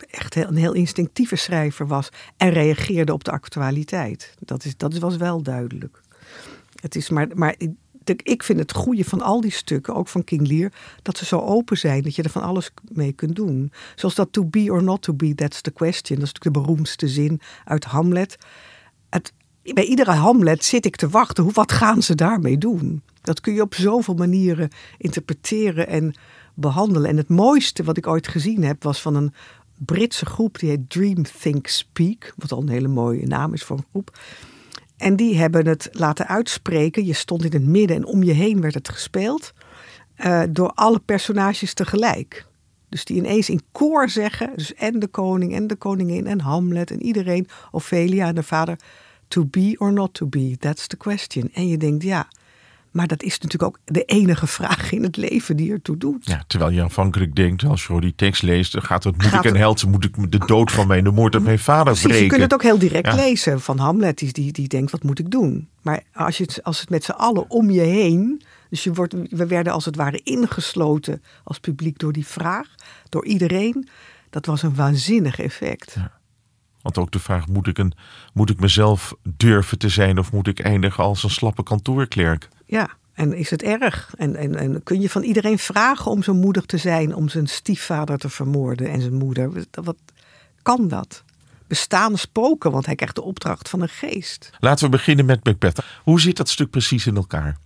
echt 0.09 0.33
heel, 0.33 0.47
een 0.47 0.55
heel 0.55 0.73
instinctieve 0.73 1.35
schrijver 1.35 1.87
was 1.87 2.09
en 2.37 2.49
reageerde 2.49 3.13
op 3.13 3.23
de 3.23 3.31
actualiteit. 3.31 4.33
Dat, 4.39 4.65
is, 4.65 4.77
dat 4.77 4.97
was 4.97 5.17
wel 5.17 5.41
duidelijk. 5.41 6.01
Het 6.81 6.95
is 6.95 7.09
maar, 7.09 7.27
maar 7.33 7.55
ik 8.23 8.43
vind 8.43 8.59
het 8.59 8.73
goede 8.73 9.03
van 9.03 9.21
al 9.21 9.41
die 9.41 9.51
stukken, 9.51 9.95
ook 9.95 10.07
van 10.07 10.23
King 10.23 10.47
Lear, 10.47 10.71
dat 11.01 11.17
ze 11.17 11.25
zo 11.25 11.39
open 11.39 11.77
zijn 11.77 12.01
dat 12.01 12.15
je 12.15 12.23
er 12.23 12.29
van 12.29 12.41
alles 12.41 12.71
mee 12.91 13.11
kunt 13.11 13.35
doen. 13.35 13.71
Zoals 13.95 14.15
dat 14.15 14.33
to 14.33 14.45
be 14.45 14.71
or 14.71 14.83
not 14.83 15.01
to 15.01 15.13
be, 15.13 15.35
that's 15.35 15.61
the 15.61 15.71
question. 15.71 16.19
Dat 16.19 16.27
is 16.27 16.33
natuurlijk 16.33 16.55
de 16.55 16.61
beroemdste 16.61 17.07
zin 17.07 17.41
uit 17.65 17.83
Hamlet. 17.83 18.37
Bij 19.63 19.85
iedere 19.85 20.11
Hamlet 20.11 20.63
zit 20.63 20.85
ik 20.85 20.95
te 20.95 21.09
wachten. 21.09 21.43
Hoe, 21.43 21.53
wat 21.53 21.71
gaan 21.71 22.01
ze 22.01 22.15
daarmee 22.15 22.57
doen? 22.57 23.01
Dat 23.21 23.41
kun 23.41 23.53
je 23.53 23.61
op 23.61 23.73
zoveel 23.73 24.13
manieren 24.13 24.69
interpreteren 24.97 25.87
en 25.87 26.13
behandelen. 26.53 27.09
En 27.09 27.17
het 27.17 27.29
mooiste 27.29 27.83
wat 27.83 27.97
ik 27.97 28.07
ooit 28.07 28.27
gezien 28.27 28.63
heb 28.63 28.83
was 28.83 29.01
van 29.01 29.15
een 29.15 29.33
Britse 29.75 30.25
groep 30.25 30.59
die 30.59 30.69
heet 30.69 30.89
Dream 30.89 31.23
Think 31.39 31.67
Speak. 31.67 32.33
Wat 32.37 32.51
al 32.51 32.61
een 32.61 32.69
hele 32.69 32.87
mooie 32.87 33.27
naam 33.27 33.53
is 33.53 33.63
voor 33.63 33.77
een 33.77 33.85
groep. 33.89 34.19
En 34.97 35.15
die 35.15 35.37
hebben 35.37 35.67
het 35.67 35.89
laten 35.91 36.27
uitspreken. 36.27 37.05
Je 37.05 37.13
stond 37.13 37.43
in 37.45 37.51
het 37.53 37.65
midden 37.65 37.95
en 37.95 38.05
om 38.05 38.23
je 38.23 38.31
heen 38.33 38.61
werd 38.61 38.73
het 38.73 38.89
gespeeld. 38.89 39.53
eh, 40.15 40.41
door 40.49 40.69
alle 40.69 40.99
personages 40.99 41.73
tegelijk. 41.73 42.45
Dus 42.89 43.05
die 43.05 43.17
ineens 43.17 43.49
in 43.49 43.61
koor 43.71 44.09
zeggen. 44.09 44.51
Dus 44.55 44.73
en 44.73 44.99
de 44.99 45.07
koning 45.07 45.55
en 45.55 45.67
de 45.67 45.75
koningin 45.75 46.27
en 46.27 46.39
Hamlet 46.39 46.91
en 46.91 47.03
iedereen. 47.03 47.47
Ophelia 47.71 48.27
en 48.27 48.35
de 48.35 48.43
vader. 48.43 48.79
To 49.31 49.45
be 49.45 49.75
or 49.77 49.93
not 49.93 50.13
to 50.13 50.25
be, 50.27 50.55
that's 50.59 50.87
the 50.87 50.97
question. 50.97 51.49
En 51.53 51.67
je 51.67 51.77
denkt 51.77 52.03
ja, 52.03 52.27
maar 52.91 53.07
dat 53.07 53.23
is 53.23 53.39
natuurlijk 53.39 53.63
ook 53.63 53.79
de 53.85 54.03
enige 54.03 54.47
vraag 54.47 54.91
in 54.91 55.03
het 55.03 55.17
leven 55.17 55.55
die 55.57 55.71
ertoe 55.71 55.97
doet. 55.97 56.25
Ja, 56.25 56.43
terwijl 56.47 56.71
je 56.71 56.81
aanvankelijk 56.81 57.35
denkt, 57.35 57.63
als 57.63 57.85
je 57.85 58.01
die 58.01 58.13
tekst 58.15 58.41
leest, 58.43 58.71
dan 58.71 58.81
gaat 58.81 59.03
het, 59.03 59.13
moet 59.13 59.23
Gaat 59.25 59.33
ik 59.33 59.43
een 59.43 59.49
het- 59.49 59.59
held, 59.59 59.85
moet 59.87 60.03
ik 60.05 60.31
de 60.31 60.45
dood 60.45 60.71
van 60.71 60.87
mijn, 60.87 61.03
de 61.03 61.11
moord 61.11 61.35
op 61.35 61.43
mijn 61.43 61.59
vader 61.59 61.83
Precies, 61.83 62.03
breken. 62.03 62.23
je 62.23 62.29
kunt 62.29 62.41
het 62.41 62.53
ook 62.53 62.61
heel 62.63 62.77
direct 62.77 63.05
Ja. 63.07 63.15
lezen 63.15 63.61
van 63.61 63.77
Hamlet, 63.77 64.17
die, 64.17 64.31
die, 64.33 64.51
die 64.51 64.67
denkt, 64.67 64.91
wat 64.91 65.03
moet 65.03 65.19
ik 65.19 65.31
doen? 65.31 65.69
Maar 65.81 66.03
als, 66.13 66.37
je 66.37 66.43
het, 66.43 66.63
als 66.63 66.79
het 66.79 66.89
met 66.89 67.03
z'n 67.03 67.11
allen 67.11 67.49
om 67.49 67.69
je 67.69 67.81
heen, 67.81 68.41
dus 68.69 68.83
je 68.83 68.93
wordt, 68.93 69.15
we 69.29 69.45
werden 69.47 69.73
als 69.73 69.85
het 69.85 69.95
ware 69.95 70.19
ingesloten 70.23 71.21
als 71.43 71.59
publiek 71.59 71.99
door 71.99 72.13
die 72.13 72.25
vraag, 72.27 72.67
door 73.09 73.25
iedereen, 73.25 73.87
dat 74.29 74.45
was 74.45 74.63
een 74.63 74.75
waanzinnig 74.75 75.39
effect. 75.39 75.95
Want 76.81 76.97
ook 76.97 77.11
de 77.11 77.19
vraag, 77.19 77.47
moet 77.47 77.67
ik, 77.67 77.77
een, 77.77 77.93
moet 78.33 78.49
ik 78.49 78.59
mezelf 78.59 79.13
durven 79.23 79.77
te 79.77 79.89
zijn 79.89 80.19
of 80.19 80.31
moet 80.31 80.47
ik 80.47 80.59
eindigen 80.59 81.03
als 81.03 81.23
een 81.23 81.29
slappe 81.29 81.63
kantoorklerk? 81.63 82.49
Ja, 82.65 82.89
en 83.13 83.33
is 83.33 83.49
het 83.49 83.63
erg? 83.63 84.13
En, 84.17 84.35
en, 84.35 84.55
en 84.55 84.83
kun 84.83 85.01
je 85.01 85.09
van 85.09 85.23
iedereen 85.23 85.59
vragen 85.59 86.11
om 86.11 86.23
zo 86.23 86.33
moedig 86.33 86.65
te 86.65 86.77
zijn 86.77 87.15
om 87.15 87.29
zijn 87.29 87.47
stiefvader 87.47 88.17
te 88.17 88.29
vermoorden 88.29 88.89
en 88.89 89.01
zijn 89.01 89.13
moeder? 89.13 89.65
Wat 89.71 89.97
kan 90.61 90.87
dat? 90.87 91.23
Bestaan 91.67 92.17
spoken, 92.17 92.71
want 92.71 92.85
hij 92.85 92.95
krijgt 92.95 93.15
de 93.15 93.21
opdracht 93.21 93.69
van 93.69 93.81
een 93.81 93.89
geest. 93.89 94.49
Laten 94.59 94.85
we 94.85 94.91
beginnen 94.91 95.25
met 95.25 95.45
Macbeth. 95.45 95.83
Hoe 96.03 96.21
zit 96.21 96.37
dat 96.37 96.49
stuk 96.49 96.69
precies 96.69 97.05
in 97.05 97.15
elkaar? 97.15 97.57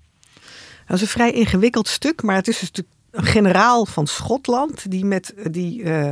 Dat 0.88 0.96
is 0.96 1.02
een 1.02 1.08
vrij 1.08 1.32
ingewikkeld 1.32 1.88
stuk, 1.88 2.24
maar 2.24 2.36
het 2.36 2.48
is 2.48 2.60
dus 2.60 2.72
generaal 3.16 3.86
van 3.86 4.08
Schotland 4.08 4.92
die 4.92 5.06
met 5.06 5.34
die 5.52 5.84
eh, 5.84 6.12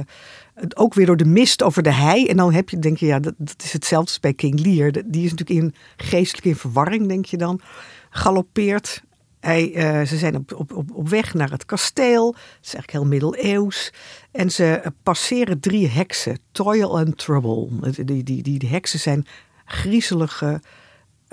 ook 0.76 0.94
weer 0.94 1.06
door 1.06 1.18
de 1.18 1.26
mist 1.26 1.64
over 1.64 1.84
de 1.84 1.94
hei. 1.94 2.26
En 2.26 2.38
dan 2.38 2.54
heb 2.54 2.70
je, 2.70 2.80
denk 2.80 2.98
je, 2.98 3.06
ja, 3.06 3.20
dat, 3.20 3.34
dat 3.38 3.64
is 3.64 3.74
hetzelfde 3.74 4.10
als 4.10 4.20
bij 4.20 4.34
King 4.34 4.60
Lear. 4.60 4.92
Die 4.92 5.26
is 5.26 5.32
natuurlijk 5.32 5.60
in 5.60 5.76
geestelijk 5.98 6.46
in 6.46 6.56
verwarring, 6.56 7.08
denk 7.08 7.26
je 7.26 7.38
dan. 7.38 7.62
Galoppeert. 8.10 9.04
Hij, 9.40 9.74
eh, 9.74 10.08
ze 10.08 10.18
zijn 10.18 10.36
op, 10.36 10.54
op, 10.54 10.92
op, 10.94 11.10
weg 11.10 11.34
naar 11.34 11.52
het 11.52 11.66
kasteel. 11.66 12.28
Het 12.28 12.66
is 12.66 12.74
eigenlijk 12.74 12.92
heel 12.92 13.06
middeleeuws. 13.06 13.94
En 14.32 14.52
ze 14.52 14.66
eh, 14.66 14.92
passeren 15.04 15.60
drie 15.60 15.88
heksen. 15.88 16.40
Toil 16.52 17.00
and 17.00 17.18
Trouble. 17.18 17.68
Die, 18.06 18.24
die, 18.24 18.60
die 18.60 18.70
heksen 18.70 19.00
zijn 19.00 19.26
griezelige 19.66 20.62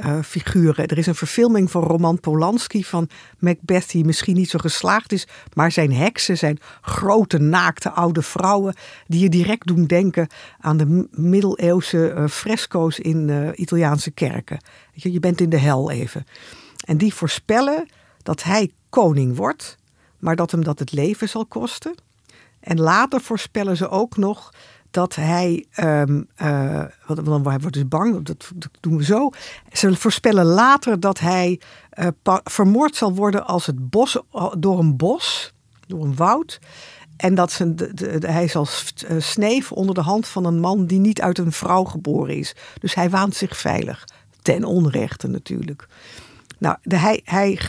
eh, 0.00 0.22
figuren. 0.22 0.86
Er 0.86 0.98
is 0.98 1.06
een 1.06 1.14
verfilming 1.14 1.70
van 1.70 1.82
Roman 1.82 2.20
Polanski 2.20 2.84
van 2.84 3.08
Macbeth 3.38 3.90
die 3.90 4.04
misschien 4.04 4.36
niet 4.36 4.50
zo 4.50 4.58
geslaagd 4.58 5.12
is, 5.12 5.26
maar 5.54 5.72
zijn 5.72 5.92
heksen 5.92 6.38
zijn 6.38 6.58
grote 6.80 7.38
naakte 7.38 7.90
oude 7.90 8.22
vrouwen 8.22 8.74
die 9.06 9.20
je 9.20 9.28
direct 9.28 9.66
doen 9.66 9.84
denken 9.84 10.28
aan 10.58 10.76
de 10.76 11.08
middeleeuwse 11.10 12.10
eh, 12.10 12.26
fresco's 12.26 12.98
in 12.98 13.30
eh, 13.30 13.48
Italiaanse 13.54 14.10
kerken. 14.10 14.60
Je, 14.92 15.12
je 15.12 15.20
bent 15.20 15.40
in 15.40 15.50
de 15.50 15.58
hel 15.58 15.90
even. 15.90 16.26
En 16.84 16.98
die 16.98 17.14
voorspellen 17.14 17.88
dat 18.22 18.42
hij 18.42 18.70
koning 18.88 19.36
wordt, 19.36 19.76
maar 20.18 20.36
dat 20.36 20.50
hem 20.50 20.64
dat 20.64 20.78
het 20.78 20.92
leven 20.92 21.28
zal 21.28 21.46
kosten. 21.46 21.94
En 22.60 22.80
later 22.80 23.20
voorspellen 23.20 23.76
ze 23.76 23.88
ook 23.88 24.16
nog 24.16 24.52
dat 24.90 25.14
hij, 25.14 25.66
eh, 25.70 26.02
want 27.06 27.20
want 27.26 27.46
hij 27.46 27.58
wordt 27.58 27.74
dus 27.74 27.88
bang, 27.88 28.24
dat, 28.24 28.52
doen 28.80 28.96
we 28.96 29.04
zo. 29.04 29.30
Ze 29.72 29.96
voorspellen 29.96 30.44
later 30.44 31.00
dat 31.00 31.18
hij 31.18 31.60
eh, 31.90 32.06
vermoord 32.44 32.96
zal 32.96 33.14
worden 33.14 33.46
als 33.46 33.66
het 33.66 33.90
bos, 33.90 34.18
door 34.58 34.78
een 34.78 34.96
bos, 34.96 35.52
door 35.86 36.04
een 36.04 36.16
woud. 36.16 36.58
En 37.16 37.34
dat 37.34 37.52
zijn 37.52 37.76
de, 37.76 38.18
hij 38.26 38.48
zal 38.48 38.66
eh, 39.06 39.16
sneven 39.18 39.76
onder 39.76 39.94
de 39.94 40.00
hand 40.00 40.26
van 40.26 40.44
een 40.44 40.60
man 40.60 40.86
die 40.86 40.98
niet 40.98 41.20
uit 41.20 41.38
een 41.38 41.52
vrouw 41.52 41.84
geboren 41.84 42.36
is. 42.36 42.54
Dus 42.78 42.94
hij 42.94 43.10
waant 43.10 43.34
zich 43.34 43.56
veilig. 43.56 44.04
Ten 44.42 44.64
onrechte 44.64 45.28
natuurlijk. 45.28 45.88
Nou, 46.58 46.76
de, 46.82 46.96
hij, 46.96 47.20
hij, 47.24 47.60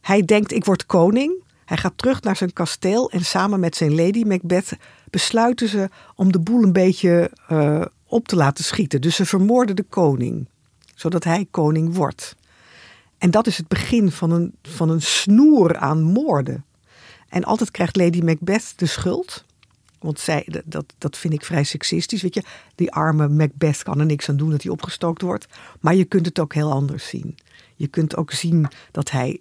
hij 0.00 0.24
denkt, 0.24 0.52
ik 0.52 0.64
word 0.64 0.86
koning. 0.86 1.46
Hij 1.68 1.76
gaat 1.76 1.92
terug 1.98 2.22
naar 2.22 2.36
zijn 2.36 2.52
kasteel 2.52 3.10
en 3.10 3.24
samen 3.24 3.60
met 3.60 3.76
zijn 3.76 3.94
lady 3.94 4.22
Macbeth 4.24 4.76
besluiten 5.10 5.68
ze 5.68 5.88
om 6.14 6.32
de 6.32 6.40
boel 6.40 6.62
een 6.62 6.72
beetje 6.72 7.30
eh, 7.48 7.84
op 8.06 8.28
te 8.28 8.36
laten 8.36 8.64
schieten. 8.64 9.00
Dus 9.00 9.16
ze 9.16 9.26
vermoorden 9.26 9.76
de 9.76 9.82
koning, 9.82 10.48
zodat 10.94 11.24
hij 11.24 11.46
koning 11.50 11.94
wordt. 11.94 12.36
En 13.18 13.30
dat 13.30 13.46
is 13.46 13.56
het 13.56 13.68
begin 13.68 14.10
van 14.10 14.30
een, 14.30 14.54
van 14.62 14.90
een 14.90 15.02
snoer 15.02 15.76
aan 15.76 16.02
moorden. 16.02 16.64
En 17.28 17.44
altijd 17.44 17.70
krijgt 17.70 17.96
Lady 17.96 18.20
Macbeth 18.20 18.72
de 18.76 18.86
schuld. 18.86 19.44
Want 19.98 20.20
zij, 20.20 20.48
dat, 20.64 20.94
dat 20.98 21.16
vind 21.16 21.34
ik 21.34 21.44
vrij 21.44 21.64
seksistisch. 21.64 22.22
Weet 22.22 22.34
je, 22.34 22.42
die 22.74 22.92
arme 22.92 23.28
Macbeth 23.28 23.82
kan 23.82 23.98
er 23.98 24.06
niks 24.06 24.28
aan 24.28 24.36
doen 24.36 24.50
dat 24.50 24.62
hij 24.62 24.72
opgestookt 24.72 25.22
wordt. 25.22 25.46
Maar 25.80 25.94
je 25.94 26.04
kunt 26.04 26.26
het 26.26 26.38
ook 26.38 26.54
heel 26.54 26.72
anders 26.72 27.08
zien. 27.08 27.36
Je 27.76 27.86
kunt 27.86 28.16
ook 28.16 28.32
zien 28.32 28.68
dat 28.90 29.10
hij 29.10 29.40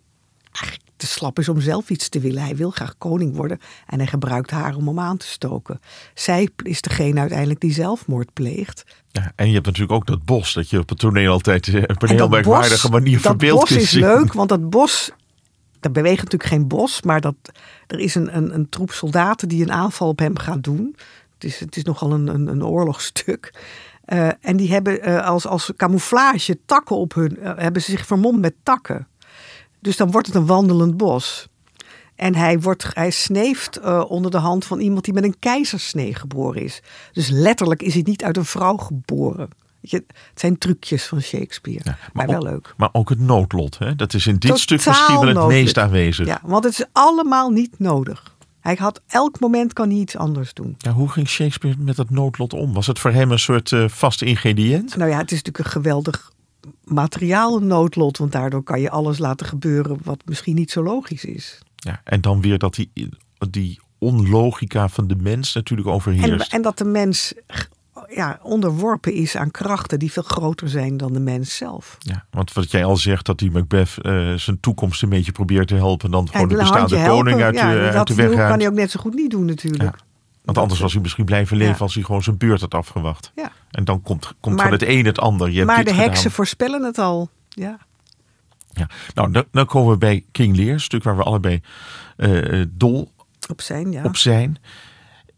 te 0.97 1.07
slap 1.07 1.39
is 1.39 1.49
om 1.49 1.61
zelf 1.61 1.89
iets 1.89 2.09
te 2.09 2.19
willen. 2.19 2.43
Hij 2.43 2.55
wil 2.55 2.69
graag 2.69 2.97
koning 2.97 3.35
worden 3.35 3.59
en 3.85 3.97
hij 3.97 4.07
gebruikt 4.07 4.51
haar 4.51 4.75
om 4.75 4.87
hem 4.87 4.99
aan 4.99 5.17
te 5.17 5.27
stoken. 5.27 5.79
Zij 6.13 6.49
is 6.63 6.81
degene 6.81 7.19
uiteindelijk 7.19 7.59
die 7.59 7.73
zelfmoord 7.73 8.33
pleegt. 8.33 8.83
Ja, 9.11 9.31
en 9.35 9.47
je 9.47 9.53
hebt 9.53 9.65
natuurlijk 9.65 9.93
ook 9.93 10.07
dat 10.07 10.25
bos 10.25 10.53
dat 10.53 10.69
je 10.69 10.79
op 10.79 10.89
het 10.89 10.99
toneel 10.99 11.31
altijd 11.31 11.67
eh, 11.67 11.75
op 11.75 11.89
een 11.89 11.97
En 11.97 12.07
heel 12.07 12.17
dat 12.17 12.29
merkwaardige 12.29 12.89
manier 12.89 13.19
verbeeld 13.19 13.59
Dat 13.59 13.67
kunt 13.67 13.79
bos 13.79 13.87
is 13.87 13.93
zien. 13.93 14.01
leuk, 14.01 14.33
want 14.33 14.49
dat 14.49 14.69
bos, 14.69 15.11
daar 15.79 15.91
beweegt 15.91 16.23
natuurlijk 16.23 16.49
geen 16.49 16.67
bos, 16.67 17.01
maar 17.01 17.21
dat, 17.21 17.35
er 17.87 17.99
is 17.99 18.15
een, 18.15 18.37
een, 18.37 18.53
een 18.53 18.69
troep 18.69 18.91
soldaten 18.91 19.47
die 19.47 19.63
een 19.63 19.71
aanval 19.71 20.07
op 20.07 20.19
hem 20.19 20.37
gaat 20.37 20.63
doen. 20.63 20.95
Het 21.33 21.43
is, 21.43 21.59
het 21.59 21.75
is 21.75 21.83
nogal 21.83 22.11
een, 22.11 22.27
een, 22.27 22.47
een 22.47 22.65
oorlogsstuk. 22.65 23.53
Eh, 24.05 24.29
en 24.41 24.57
die 24.57 24.71
hebben 24.71 25.01
eh, 25.01 25.25
als, 25.25 25.47
als 25.47 25.71
camouflage 25.75 26.59
takken 26.65 26.95
op 26.95 27.13
hun, 27.13 27.37
hebben 27.41 27.81
ze 27.81 27.91
zich 27.91 28.05
vermomd 28.05 28.39
met 28.39 28.53
takken. 28.63 29.07
Dus 29.79 29.97
dan 29.97 30.11
wordt 30.11 30.27
het 30.27 30.35
een 30.35 30.45
wandelend 30.45 30.97
bos. 30.97 31.47
En 32.15 32.35
hij, 32.35 32.59
wordt, 32.59 32.87
hij 32.93 33.11
sneeft 33.11 33.77
eh, 33.77 34.03
onder 34.07 34.31
de 34.31 34.37
hand 34.37 34.65
van 34.65 34.79
iemand 34.79 35.05
die 35.05 35.13
met 35.13 35.23
een 35.23 35.39
keizersnee 35.39 36.15
geboren 36.15 36.61
is. 36.61 36.81
Dus 37.11 37.29
letterlijk 37.29 37.81
is 37.81 37.93
hij 37.93 38.03
niet 38.05 38.23
uit 38.23 38.37
een 38.37 38.45
vrouw 38.45 38.77
geboren. 38.77 39.49
Je, 39.81 39.95
het 40.07 40.39
zijn 40.39 40.57
trucjes 40.57 41.05
van 41.05 41.21
Shakespeare. 41.21 41.81
Ja, 41.83 41.97
maar, 42.13 42.27
wel 42.27 42.35
ook, 42.37 42.43
leuk. 42.43 42.73
Maar 42.77 42.89
ook 42.91 43.09
het 43.09 43.19
noodlot. 43.19 43.77
Hè? 43.77 43.95
Dat 43.95 44.13
is 44.13 44.27
in 44.27 44.31
dit 44.31 44.41
Totaal 44.41 44.57
stuk 44.57 44.85
misschien 44.85 45.15
wel 45.15 45.25
het 45.25 45.33
noodlot. 45.33 45.51
meest 45.51 45.77
aanwezig. 45.77 46.25
Ja, 46.27 46.39
want 46.43 46.63
het 46.63 46.73
is 46.73 46.85
allemaal 46.91 47.49
niet 47.49 47.79
nodig. 47.79 48.35
Hij 48.59 48.75
had 48.79 49.01
elk 49.07 49.39
moment 49.39 49.73
kan 49.73 49.89
hij 49.89 49.97
iets 49.97 50.17
anders 50.17 50.53
doen. 50.53 50.75
Ja, 50.77 50.91
hoe 50.91 51.09
ging 51.09 51.27
Shakespeare 51.27 51.77
met 51.79 51.95
dat 51.95 52.09
noodlot 52.09 52.53
om? 52.53 52.73
Was 52.73 52.87
het 52.87 52.99
voor 52.99 53.11
hem 53.11 53.31
een 53.31 53.39
soort 53.39 53.71
eh, 53.71 53.87
vast 53.87 54.21
ingrediënt? 54.21 54.95
Nou 54.95 55.09
ja, 55.09 55.17
het 55.17 55.31
is 55.31 55.37
natuurlijk 55.37 55.65
een 55.65 55.71
geweldig 55.71 56.31
materiaal 56.83 57.59
noodlot. 57.59 58.17
Want 58.17 58.31
daardoor 58.31 58.63
kan 58.63 58.81
je 58.81 58.89
alles 58.89 59.17
laten 59.17 59.45
gebeuren 59.47 59.97
wat 60.03 60.21
misschien 60.25 60.55
niet 60.55 60.71
zo 60.71 60.83
logisch 60.83 61.25
is. 61.25 61.59
Ja, 61.75 62.01
en 62.03 62.21
dan 62.21 62.41
weer 62.41 62.57
dat 62.57 62.75
die, 62.75 62.91
die 63.49 63.79
onlogica 63.97 64.87
van 64.89 65.07
de 65.07 65.15
mens 65.15 65.53
natuurlijk 65.53 65.87
En, 65.87 65.93
overheerst. 65.93 66.53
en 66.53 66.61
dat 66.61 66.77
de 66.77 66.85
mens 66.85 67.33
ja, 68.09 68.39
onderworpen 68.43 69.13
is 69.13 69.35
aan 69.37 69.51
krachten 69.51 69.99
die 69.99 70.11
veel 70.11 70.23
groter 70.23 70.69
zijn 70.69 70.97
dan 70.97 71.13
de 71.13 71.19
mens 71.19 71.55
zelf. 71.57 71.95
Ja, 71.99 72.25
want 72.31 72.53
wat 72.53 72.71
jij 72.71 72.85
al 72.85 72.97
zegt, 72.97 73.25
dat 73.25 73.39
die 73.39 73.51
Macbeth 73.51 73.93
eh, 74.01 74.33
zijn 74.33 74.59
toekomst 74.59 75.03
een 75.03 75.09
beetje 75.09 75.31
probeert 75.31 75.67
te 75.67 75.75
helpen. 75.75 76.05
En 76.05 76.11
dan 76.11 76.23
Ja, 76.23 76.31
gewoon 76.31 76.47
de 76.47 76.55
bestaande 76.55 77.03
koning 77.05 77.39
helpen. 77.39 77.43
uit, 77.43 77.55
Ja, 77.55 77.71
de, 77.73 77.79
uit 77.79 77.93
dat 77.93 78.07
de 78.07 78.15
weg 78.15 78.27
kan 78.29 78.35
ruimt. 78.37 78.61
hij 78.61 78.67
ook 78.69 78.75
net 78.77 78.91
zo 78.91 78.99
goed 78.99 79.13
niet 79.13 79.31
doen 79.31 79.45
natuurlijk. 79.45 79.83
Ja. 79.83 80.05
Want 80.47 80.57
anders 80.57 80.79
was 80.79 80.93
hij 80.93 81.01
misschien 81.01 81.25
blijven 81.25 81.57
leven 81.57 81.73
Ja. 81.73 81.79
als 81.79 81.93
hij 81.93 82.03
gewoon 82.03 82.23
zijn 82.23 82.37
beurt 82.37 82.61
had 82.61 82.73
afgewacht. 82.73 83.31
Ja. 83.35 83.51
En 83.71 83.83
dan 83.83 84.01
komt, 84.01 84.33
komt 84.39 84.55
Maar- 84.55 84.63
van 84.63 84.73
het 84.73 84.83
een 84.87 85.05
het 85.05 85.19
ander. 85.19 85.49
Je 85.49 85.55
hebt 85.55 85.67
Maar 85.67 85.83
de 85.83 85.89
gedaan. 85.89 86.05
heksen 86.05 86.31
voorspellen 86.31 86.83
het 86.83 86.97
al. 86.97 87.29
Ja. 87.49 87.77
Ja. 88.71 88.89
Nou, 89.13 89.31
dan, 89.31 89.45
dan 89.51 89.65
komen 89.65 89.91
we 89.91 89.97
bij 89.97 90.23
King 90.31 90.55
Lear, 90.55 90.73
een 90.73 90.79
stuk 90.79 91.03
waar 91.03 91.17
we 91.17 91.23
allebei 91.23 91.61
eh, 92.17 92.65
dol 92.69 93.11
Op 93.49 93.61
zijn, 93.61 93.91
ja. 93.91 94.03
op 94.03 94.15
zijn. 94.17 94.57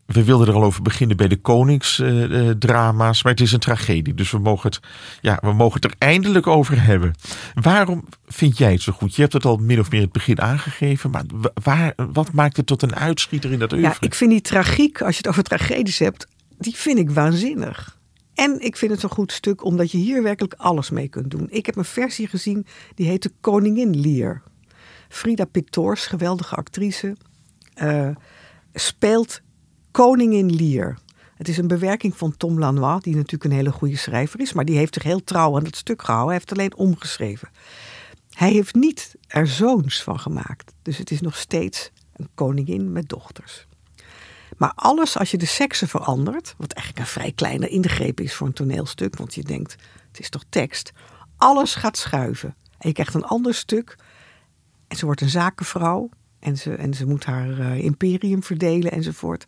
We 0.09 0.23
wilden 0.23 0.47
er 0.47 0.53
al 0.53 0.63
over 0.63 0.81
beginnen 0.81 1.17
bij 1.17 1.27
de 1.27 1.37
koningsdrama's, 1.37 3.23
maar 3.23 3.31
het 3.31 3.41
is 3.41 3.51
een 3.51 3.59
tragedie. 3.59 4.13
Dus 4.13 4.31
we 4.31 4.39
mogen, 4.39 4.69
het, 4.69 4.79
ja, 5.21 5.37
we 5.41 5.53
mogen 5.53 5.81
het 5.81 5.91
er 5.91 5.97
eindelijk 5.97 6.47
over 6.47 6.83
hebben. 6.83 7.13
Waarom 7.53 8.05
vind 8.25 8.57
jij 8.57 8.71
het 8.71 8.81
zo 8.81 8.91
goed? 8.91 9.15
Je 9.15 9.21
hebt 9.21 9.33
het 9.33 9.45
al 9.45 9.57
min 9.57 9.79
of 9.79 9.85
meer 9.89 9.99
in 9.99 10.03
het 10.03 10.13
begin 10.13 10.41
aangegeven, 10.41 11.09
maar 11.09 11.23
wa- 11.33 11.51
waar, 11.63 11.93
wat 12.11 12.31
maakt 12.31 12.57
het 12.57 12.65
tot 12.65 12.81
een 12.81 12.95
uitschieter 12.95 13.51
in 13.51 13.59
dat 13.59 13.71
oeuvre? 13.73 13.89
Ja, 13.89 13.97
ik 13.99 14.13
vind 14.15 14.31
die 14.31 14.41
tragiek, 14.41 15.01
als 15.01 15.11
je 15.11 15.17
het 15.17 15.27
over 15.27 15.43
tragedies 15.43 15.99
hebt, 15.99 16.27
die 16.57 16.75
vind 16.75 16.99
ik 16.99 17.09
waanzinnig. 17.11 17.97
En 18.33 18.59
ik 18.61 18.77
vind 18.77 18.91
het 18.91 19.03
een 19.03 19.09
goed 19.09 19.31
stuk 19.31 19.63
omdat 19.63 19.91
je 19.91 19.97
hier 19.97 20.23
werkelijk 20.23 20.53
alles 20.57 20.89
mee 20.89 21.07
kunt 21.07 21.31
doen. 21.31 21.47
Ik 21.49 21.65
heb 21.65 21.75
een 21.75 21.85
versie 21.85 22.27
gezien 22.27 22.65
die 22.95 23.07
heet 23.07 23.23
de 23.23 23.31
Koningin 23.41 23.99
Lear. 24.01 24.41
Frida 25.09 25.45
Pictors, 25.45 26.05
geweldige 26.07 26.55
actrice, 26.55 27.15
eh, 27.73 28.09
speelt 28.73 29.41
Koningin 29.91 30.55
Lear. 30.55 30.97
Het 31.35 31.47
is 31.47 31.57
een 31.57 31.67
bewerking 31.67 32.17
van 32.17 32.37
Tom 32.37 32.59
Lanois, 32.59 33.01
die 33.01 33.15
natuurlijk 33.15 33.43
een 33.43 33.57
hele 33.57 33.71
goede 33.71 33.97
schrijver 33.97 34.39
is, 34.39 34.53
maar 34.53 34.65
die 34.65 34.77
heeft 34.77 34.93
zich 34.93 35.03
heel 35.03 35.23
trouw 35.23 35.57
aan 35.57 35.63
het 35.63 35.75
stuk 35.75 36.01
gehouden. 36.01 36.29
Hij 36.29 36.37
heeft 36.37 36.51
alleen 36.51 36.87
omgeschreven. 36.87 37.49
Hij 38.29 38.51
heeft 38.51 38.75
niet 38.75 39.15
er 39.27 39.47
zoons 39.47 40.03
van 40.03 40.19
gemaakt. 40.19 40.73
Dus 40.81 40.97
het 40.97 41.11
is 41.11 41.21
nog 41.21 41.37
steeds 41.37 41.91
een 42.15 42.29
koningin 42.35 42.91
met 42.91 43.09
dochters. 43.09 43.67
Maar 44.57 44.71
alles 44.75 45.17
als 45.17 45.31
je 45.31 45.37
de 45.37 45.45
seksen 45.45 45.87
verandert, 45.87 46.55
wat 46.57 46.73
eigenlijk 46.73 47.05
een 47.05 47.13
vrij 47.13 47.31
kleine 47.31 47.67
ingreep 47.67 48.19
is 48.19 48.33
voor 48.33 48.47
een 48.47 48.53
toneelstuk, 48.53 49.17
want 49.17 49.35
je 49.35 49.43
denkt, 49.43 49.75
het 50.07 50.19
is 50.19 50.29
toch 50.29 50.43
tekst. 50.49 50.91
Alles 51.37 51.75
gaat 51.75 51.97
schuiven. 51.97 52.55
En 52.77 52.87
je 52.87 52.93
krijgt 52.93 53.13
een 53.13 53.25
ander 53.25 53.53
stuk. 53.53 53.97
En 54.87 54.97
ze 54.97 55.05
wordt 55.05 55.21
een 55.21 55.29
zakenvrouw. 55.29 56.09
En 56.39 56.57
ze, 56.57 56.73
en 56.73 56.93
ze 56.93 57.05
moet 57.05 57.25
haar 57.25 57.59
eh, 57.59 57.83
imperium 57.83 58.43
verdelen 58.43 58.91
enzovoort. 58.91 59.47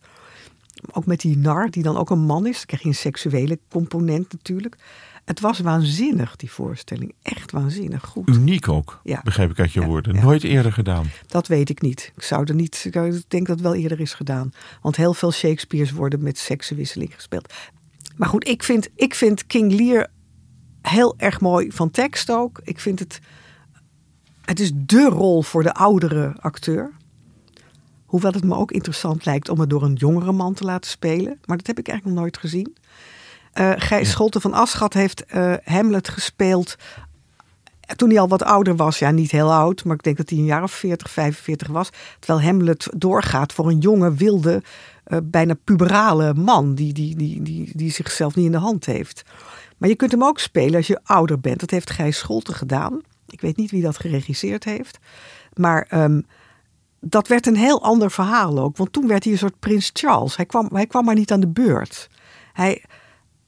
Ook 0.91 1.05
met 1.05 1.19
die 1.19 1.37
nar, 1.37 1.69
die 1.69 1.83
dan 1.83 1.97
ook 1.97 2.09
een 2.09 2.19
man 2.25 2.45
is. 2.47 2.55
Dan 2.57 2.65
krijg 2.65 2.81
je 2.81 2.87
een 2.89 2.95
seksuele 2.95 3.59
component 3.69 4.31
natuurlijk. 4.31 4.77
Het 5.25 5.39
was 5.39 5.59
waanzinnig, 5.59 6.35
die 6.35 6.51
voorstelling. 6.51 7.13
Echt 7.21 7.51
waanzinnig 7.51 8.05
goed. 8.05 8.29
Uniek 8.29 8.67
ook, 8.69 8.99
Ja. 9.03 9.21
begrijp 9.23 9.51
ik 9.51 9.59
uit 9.59 9.71
je 9.71 9.79
Ja, 9.79 9.85
woorden. 9.87 10.13
ja. 10.15 10.21
Nooit 10.21 10.43
eerder 10.43 10.73
gedaan. 10.73 11.05
Dat 11.27 11.47
weet 11.47 11.69
ik 11.69 11.81
niet. 11.81 12.11
Ik 12.15 12.23
zou 12.23 12.43
er 12.45 12.55
niet. 12.55 12.81
Ik 12.85 12.93
denk 13.27 13.47
dat 13.47 13.55
het 13.55 13.61
wel 13.61 13.75
eerder 13.75 13.99
is 13.99 14.13
gedaan. 14.13 14.53
Want 14.81 14.95
heel 14.95 15.13
veel 15.13 15.31
Shakespeare's 15.31 15.91
worden 15.91 16.23
met 16.23 16.37
seksenwisseling 16.37 17.13
gespeeld. 17.15 17.53
Maar 18.15 18.29
goed, 18.29 18.47
ik 18.47 18.63
vind, 18.63 18.89
ik 18.95 19.15
vind 19.15 19.47
King 19.47 19.71
Lear 19.73 20.07
heel 20.81 21.13
erg 21.17 21.39
mooi 21.41 21.71
van 21.71 21.91
tekst 21.91 22.31
ook. 22.31 22.59
Ik 22.63 22.79
vind 22.79 22.99
het. 22.99 23.19
Het 24.41 24.59
is 24.59 24.71
dé 24.75 25.03
rol 25.09 25.41
voor 25.41 25.63
de 25.63 25.73
oudere 25.73 26.35
acteur. 26.39 26.91
Hoewel 28.11 28.31
het 28.31 28.43
me 28.43 28.55
ook 28.55 28.71
interessant 28.71 29.25
lijkt 29.25 29.49
om 29.49 29.59
het 29.59 29.69
door 29.69 29.83
een 29.83 29.93
jongere 29.93 30.31
man 30.31 30.53
te 30.53 30.63
laten 30.63 30.89
spelen. 30.89 31.39
Maar 31.45 31.57
dat 31.57 31.67
heb 31.67 31.79
ik 31.79 31.87
eigenlijk 31.87 32.17
nog 32.17 32.25
nooit 32.25 32.37
gezien. 32.37 32.75
Eh 33.53 33.71
Gijs 33.75 34.09
Scholten 34.09 34.41
van 34.41 34.53
Aschat 34.53 34.93
heeft 34.93 35.25
eh, 35.25 35.53
Hamlet 35.63 36.09
gespeeld 36.09 36.77
toen 37.95 38.09
hij 38.09 38.19
al 38.19 38.27
wat 38.27 38.43
ouder 38.43 38.75
was, 38.75 38.99
ja 38.99 39.11
niet 39.11 39.31
heel 39.31 39.53
oud, 39.53 39.83
maar 39.83 39.95
ik 39.95 40.03
denk 40.03 40.17
dat 40.17 40.29
hij 40.29 40.37
een 40.37 40.45
jaar 40.45 40.63
of 40.63 40.71
40, 40.71 41.09
45 41.09 41.67
was. 41.67 41.89
Terwijl 42.19 42.47
Hamlet 42.47 42.87
doorgaat 42.95 43.53
voor 43.53 43.67
een 43.69 43.79
jonge, 43.79 44.13
wilde, 44.13 44.63
eh, 45.03 45.17
bijna 45.23 45.53
puberale 45.63 46.33
man 46.33 46.75
die, 46.75 46.93
die, 46.93 47.15
die, 47.15 47.41
die, 47.41 47.71
die 47.73 47.91
zichzelf 47.91 48.35
niet 48.35 48.45
in 48.45 48.51
de 48.51 48.57
hand 48.57 48.85
heeft. 48.85 49.23
Maar 49.77 49.89
je 49.89 49.95
kunt 49.95 50.11
hem 50.11 50.23
ook 50.23 50.39
spelen 50.39 50.75
als 50.75 50.87
je 50.87 50.99
ouder 51.03 51.39
bent. 51.39 51.59
Dat 51.59 51.69
heeft 51.69 51.89
Gijs 51.89 52.17
Scholten 52.17 52.53
gedaan. 52.53 53.01
Ik 53.27 53.41
weet 53.41 53.57
niet 53.57 53.71
wie 53.71 53.81
dat 53.81 53.97
geregisseerd 53.97 54.63
heeft. 54.63 54.99
Maar 55.53 55.85
ehm, 55.89 56.21
dat 57.01 57.27
werd 57.27 57.47
een 57.47 57.55
heel 57.55 57.83
ander 57.83 58.11
verhaal 58.11 58.59
ook. 58.59 58.77
Want 58.77 58.93
toen 58.93 59.07
werd 59.07 59.23
hij 59.23 59.33
een 59.33 59.39
soort 59.39 59.59
prins 59.59 59.89
Charles. 59.93 60.35
Hij 60.35 60.45
kwam, 60.45 60.69
hij 60.73 60.87
kwam 60.87 61.05
maar 61.05 61.15
niet 61.15 61.31
aan 61.31 61.39
de 61.39 61.47
beurt. 61.47 62.09
Hij, 62.53 62.83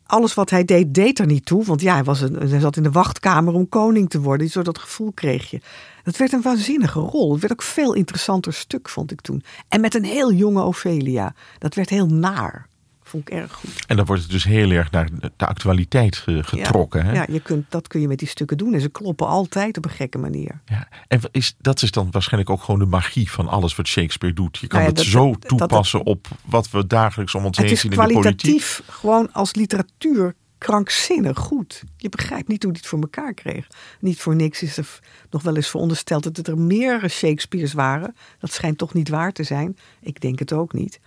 alles 0.05 0.33
wat 0.33 0.49
hij 0.49 0.65
deed, 0.65 0.93
deed 0.93 1.19
er 1.19 1.25
niet 1.25 1.45
toe. 1.45 1.63
Want 1.63 1.81
ja, 1.81 1.93
hij, 1.93 2.03
was 2.03 2.21
een, 2.21 2.49
hij 2.49 2.59
zat 2.59 2.77
in 2.77 2.83
de 2.83 2.91
wachtkamer 2.91 3.53
om 3.53 3.69
koning 3.69 4.09
te 4.09 4.21
worden. 4.21 4.49
Zo 4.49 4.61
dat 4.61 4.77
gevoel 4.77 5.11
kreeg 5.11 5.49
je. 5.49 5.61
Dat 6.03 6.17
werd 6.17 6.31
een 6.31 6.41
waanzinnige 6.41 6.99
rol. 6.99 7.31
Het 7.31 7.41
werd 7.41 7.53
ook 7.53 7.61
veel 7.61 7.93
interessanter 7.93 8.53
stuk, 8.53 8.89
vond 8.89 9.11
ik 9.11 9.21
toen. 9.21 9.43
En 9.67 9.81
met 9.81 9.95
een 9.95 10.03
heel 10.03 10.31
jonge 10.31 10.61
Ophelia. 10.61 11.33
Dat 11.59 11.75
werd 11.75 11.89
heel 11.89 12.07
naar. 12.07 12.67
Vond 13.13 13.29
ik 13.29 13.33
erg 13.35 13.51
goed. 13.53 13.85
En 13.87 13.95
dan 13.95 14.05
wordt 14.05 14.21
het 14.21 14.31
dus 14.31 14.43
heel 14.43 14.69
erg 14.71 14.91
naar 14.91 15.09
de 15.37 15.45
actualiteit 15.47 16.15
ge- 16.15 16.43
getrokken. 16.43 16.99
Ja, 17.05 17.05
hè? 17.05 17.13
ja 17.13 17.25
je 17.29 17.39
kunt, 17.39 17.65
dat 17.71 17.87
kun 17.87 18.01
je 18.01 18.07
met 18.07 18.19
die 18.19 18.27
stukken 18.27 18.57
doen. 18.57 18.73
En 18.73 18.81
ze 18.81 18.89
kloppen 18.89 19.27
altijd 19.27 19.77
op 19.77 19.85
een 19.85 19.91
gekke 19.91 20.17
manier. 20.17 20.61
Ja, 20.65 20.87
en 21.07 21.19
is, 21.31 21.55
dat 21.61 21.81
is 21.81 21.91
dan 21.91 22.07
waarschijnlijk 22.11 22.49
ook 22.51 22.61
gewoon 22.63 22.79
de 22.79 22.85
magie 22.85 23.31
van 23.31 23.47
alles 23.47 23.75
wat 23.75 23.87
Shakespeare 23.87 24.35
doet. 24.35 24.57
Je 24.57 24.67
kan 24.67 24.79
Nou 24.79 24.91
ja, 24.91 24.97
het 24.97 25.05
dat- 25.05 25.21
zo 25.21 25.31
dat- 25.31 25.41
dat- 25.41 25.49
toepassen 25.59 26.03
op 26.05 26.27
wat 26.45 26.69
we 26.69 26.87
dagelijks 26.87 27.35
om 27.35 27.45
ons 27.45 27.57
Het 27.57 27.65
heen 27.65 27.75
is 27.75 27.81
zien 27.81 27.91
in 27.91 27.97
de 27.97 28.03
politiek. 28.03 28.21
kwalitatief 28.37 28.81
gewoon 28.89 29.31
als 29.33 29.53
literatuur 29.55 30.35
krankzinnig 30.57 31.37
goed. 31.39 31.83
Je 31.97 32.09
begrijpt 32.09 32.47
niet 32.47 32.63
hoe 32.63 32.71
hij 32.71 32.79
het 32.81 32.89
voor 32.89 32.99
elkaar 33.01 33.33
kreeg. 33.33 33.67
Niet 33.99 34.19
voor 34.19 34.35
niks 34.35 34.61
is 34.61 34.77
er 34.77 34.99
nog 35.29 35.43
wel 35.43 35.55
eens 35.55 35.67
verondersteld 35.69 36.35
dat 36.35 36.47
er 36.47 36.57
meer 36.57 37.09
Shakespeare's 37.09 37.73
waren. 37.73 38.15
Dat 38.39 38.51
schijnt 38.51 38.77
toch 38.77 38.93
niet 38.93 39.09
waar 39.09 39.31
te 39.31 39.43
zijn. 39.43 39.77
Ik 40.01 40.19
denk 40.21 40.39
het 40.39 40.53
ook 40.53 40.73
niet. 40.73 40.99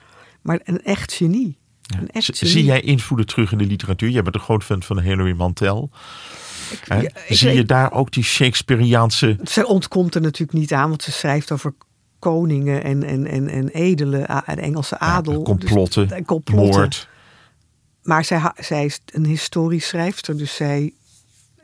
Maar 0.42 0.60
een 0.64 0.82
echt 0.82 1.12
genie. 1.12 1.58
Ja. 1.86 1.98
Echt. 2.10 2.36
Zie 2.36 2.64
jij 2.64 2.80
invloeden 2.80 3.26
terug 3.26 3.52
in 3.52 3.58
de 3.58 3.66
literatuur? 3.66 4.10
Jij 4.10 4.22
bent 4.22 4.34
een 4.34 4.40
groot 4.40 4.64
fan 4.64 4.82
van 4.82 5.00
Hilary 5.00 5.32
Mantel. 5.32 5.90
Ja, 6.84 6.96
ik 6.96 7.12
Zie 7.28 7.52
je 7.52 7.64
daar 7.64 7.92
ook 7.92 8.12
die 8.12 8.24
Shakespeareaanse... 8.24 9.36
Ze 9.44 9.66
ontkomt 9.66 10.14
er 10.14 10.20
natuurlijk 10.20 10.58
niet 10.58 10.72
aan, 10.72 10.88
want 10.88 11.02
ze 11.02 11.12
schrijft 11.12 11.52
over 11.52 11.74
koningen 12.18 12.84
en, 12.84 13.02
en, 13.02 13.26
en, 13.26 13.48
en 13.48 13.68
edelen 13.68 14.26
en 14.46 14.58
Engelse 14.58 14.98
adel. 14.98 15.42
complotten, 15.42 16.08
Dus- 16.08 16.16
en 16.16 16.24
complotten. 16.24 16.80
moord? 16.80 17.08
Maar 18.02 18.24
zij, 18.24 18.52
zij 18.56 18.84
is 18.84 19.00
een 19.06 19.24
historisch 19.26 19.86
schrijfster, 19.86 20.36
dus 20.36 20.54
zij 20.54 20.92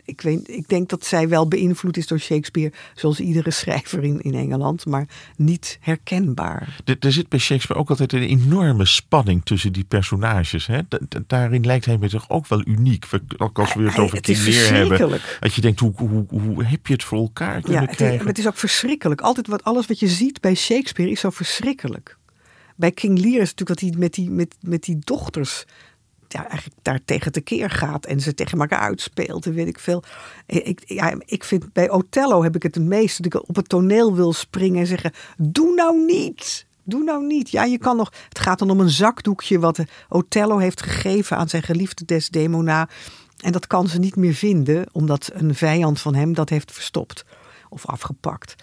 Ik, 0.05 0.21
weet, 0.21 0.49
ik 0.49 0.69
denk 0.69 0.89
dat 0.89 1.05
zij 1.07 1.29
wel 1.29 1.49
beïnvloed 1.49 1.97
is 1.97 2.07
door 2.07 2.19
Shakespeare, 2.19 2.73
zoals 2.95 3.21
iedere 3.21 3.51
schrijver 3.61 4.05
in, 4.05 4.21
in 4.21 4.35
Engeland, 4.35 4.87
maar 4.87 5.07
niet 5.37 5.79
herkenbaar. 5.81 6.81
Er, 6.85 6.97
er 7.01 7.13
zit 7.13 7.29
bij 7.29 7.39
Shakespeare 7.39 7.81
ook 7.81 7.91
altijd 7.91 8.13
een 8.13 8.23
enorme 8.23 8.87
spanning 8.87 9.45
tussen 9.45 9.73
die 9.73 9.85
personages. 9.85 10.67
Hè? 10.67 10.81
Da- 10.89 10.99
da- 11.09 11.23
daarin 11.27 11.65
lijkt 11.67 11.85
hij 11.85 11.99
me 11.99 12.09
toch 12.09 12.31
ook 12.31 12.47
wel 12.47 12.63
uniek. 12.67 13.07
Ook 13.37 13.59
als 13.59 13.75
we 13.75 13.83
het 13.83 13.95
Hij- 13.95 14.05
over 14.05 14.17
het 14.17 14.29
is 14.29 14.47
Lear 14.47 14.57
hebben. 14.73 14.87
verschrikkelijk. 14.89 15.37
Dat 15.41 15.55
je 15.55 15.61
denkt, 15.61 15.81
hoe, 15.81 15.93
hoe, 15.97 16.25
hoe 16.29 16.65
heb 16.65 16.87
je 16.87 16.93
het 16.93 17.05
voor 17.05 17.19
elkaar 17.19 17.55
Ja, 17.55 17.61
kunnen 17.61 17.81
het 17.81 17.91
is, 17.91 17.97
krijgen? 17.97 18.19
maar 18.19 18.27
het 18.27 18.39
is 18.39 18.47
ook 18.47 18.57
verschrikkelijk. 18.57 19.21
Altijd 19.21 19.47
wat, 19.47 19.65
alles 19.65 19.87
wat 19.87 19.99
je 19.99 20.09
ziet 20.09 20.41
bij 20.41 20.55
Shakespeare 20.55 21.11
is 21.11 21.21
zo 21.21 21.31
verschrikkelijk. 21.31 22.17
Bij 22.77 22.91
King 22.91 23.19
Lear 23.19 23.41
is 23.43 23.49
het 23.51 23.59
natuurlijk 23.59 23.81
dat 23.81 23.81
hij 23.91 23.99
met 23.99 24.15
die, 24.15 24.31
met, 24.31 24.55
met 24.61 24.83
die 24.83 24.99
dochters 24.99 25.65
ja, 26.33 26.49
eigenlijk 26.49 26.79
daar 26.83 27.01
tegen 27.05 27.33
tekeer 27.33 27.71
gaat 27.71 28.07
en 28.07 28.21
ze 28.21 28.35
tegen 28.35 28.61
elkaar 28.61 28.79
uitspeelt 28.79 29.47
en 29.47 29.55
weet 29.55 29.69
ik 29.69 29.79
veel. 29.79 30.03
Ik, 30.47 30.83
ja, 30.87 31.15
ik 31.19 31.45
vind 31.45 31.73
bij 31.73 31.91
Othello 31.91 32.43
heb 32.43 32.57
ik 32.57 32.63
het 32.63 32.75
het 32.75 32.85
meest 32.85 33.17
dat 33.17 33.27
ik 33.27 33.49
op 33.49 33.57
het 33.57 33.69
toneel 33.69 34.15
wil 34.15 34.33
springen 34.33 34.81
en 34.81 34.87
zeggen: 34.87 35.13
Doe 35.37 35.75
nou 35.75 36.05
niet! 36.05 36.67
Doe 36.85 37.03
nou 37.05 37.27
niet. 37.27 37.51
Ja, 37.51 37.65
je 37.65 37.79
kan 37.79 37.97
nog. 37.97 38.13
Het 38.29 38.39
gaat 38.39 38.59
dan 38.59 38.71
om 38.71 38.81
een 38.81 38.91
zakdoekje 38.91 39.59
wat 39.59 39.79
Othello 40.09 40.59
heeft 40.59 40.83
gegeven 40.83 41.37
aan 41.37 41.49
zijn 41.49 41.63
geliefde 41.63 42.05
Desdemona. 42.05 42.89
En 43.41 43.53
dat 43.53 43.67
kan 43.67 43.89
ze 43.89 43.99
niet 43.99 44.17
meer 44.17 44.35
vinden, 44.35 44.87
omdat 44.93 45.31
een 45.33 45.55
vijand 45.55 46.01
van 46.01 46.15
hem 46.15 46.35
dat 46.35 46.49
heeft 46.49 46.73
verstopt 46.73 47.25
of 47.69 47.87
afgepakt. 47.87 48.55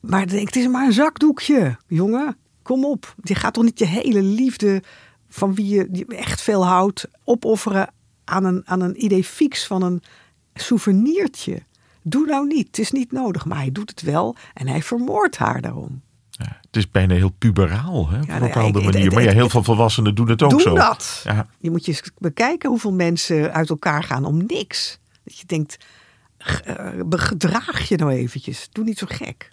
Maar 0.00 0.20
het 0.20 0.56
is 0.56 0.68
maar 0.68 0.86
een 0.86 0.92
zakdoekje, 0.92 1.76
jongen. 1.86 2.36
Kom 2.62 2.84
op. 2.84 3.14
Je 3.22 3.34
gaat 3.34 3.54
toch 3.54 3.64
niet 3.64 3.78
je 3.78 3.86
hele 3.86 4.22
liefde 4.22 4.82
van 5.28 5.54
wie 5.54 5.68
je, 5.68 6.04
echt 6.08 6.40
veel 6.40 6.66
houdt 6.66 7.08
opofferen 7.24 7.90
aan 8.24 8.44
een, 8.44 8.62
aan 8.64 8.80
een 8.80 9.04
idee 9.04 9.24
fix 9.24 9.66
van 9.66 9.82
een 9.82 10.02
souvenirtje. 10.54 11.62
Doe 12.02 12.26
nou 12.26 12.46
niet. 12.46 12.66
Het 12.66 12.78
is 12.78 12.90
niet 12.90 13.12
nodig. 13.12 13.44
Maar 13.44 13.58
hij 13.58 13.72
doet 13.72 13.90
het 13.90 14.02
wel 14.02 14.36
en 14.54 14.68
hij 14.68 14.82
vermoordt 14.82 15.36
haar 15.36 15.60
daarom. 15.60 16.02
Ja, 16.30 16.58
het 16.60 16.76
is 16.76 16.90
bijna 16.90 17.14
heel 17.14 17.32
puberaal, 17.38 18.08
hè, 18.08 18.16
op 18.16 18.22
een 18.22 18.28
nou 18.28 18.40
bepaalde 18.40 18.80
manier. 18.80 19.12
Maar 19.12 19.22
ja, 19.22 19.32
heel 19.32 19.48
veel 19.48 19.62
volwassenen 19.62 20.14
doen 20.14 20.28
het 20.28 20.42
ook 20.42 20.50
Doe 20.50 20.60
zo. 20.60 20.74
dat. 20.74 21.20
Ja. 21.24 21.46
Je 21.58 21.70
moet 21.70 21.84
je 21.84 21.92
eens 21.92 22.02
bekijken 22.18 22.68
hoeveel 22.70 22.92
mensen 22.92 23.52
uit 23.52 23.68
elkaar 23.68 24.02
gaan 24.02 24.24
om 24.24 24.44
niks. 24.46 24.98
Dat 25.24 25.38
je 25.38 25.46
denkt, 25.46 25.76
eh, 26.38 26.86
gedraag 27.08 27.88
je 27.88 27.96
nou 27.96 28.10
eventjes. 28.10 28.68
Doe 28.72 28.84
niet 28.84 28.98
zo 28.98 29.06
gek. 29.08 29.50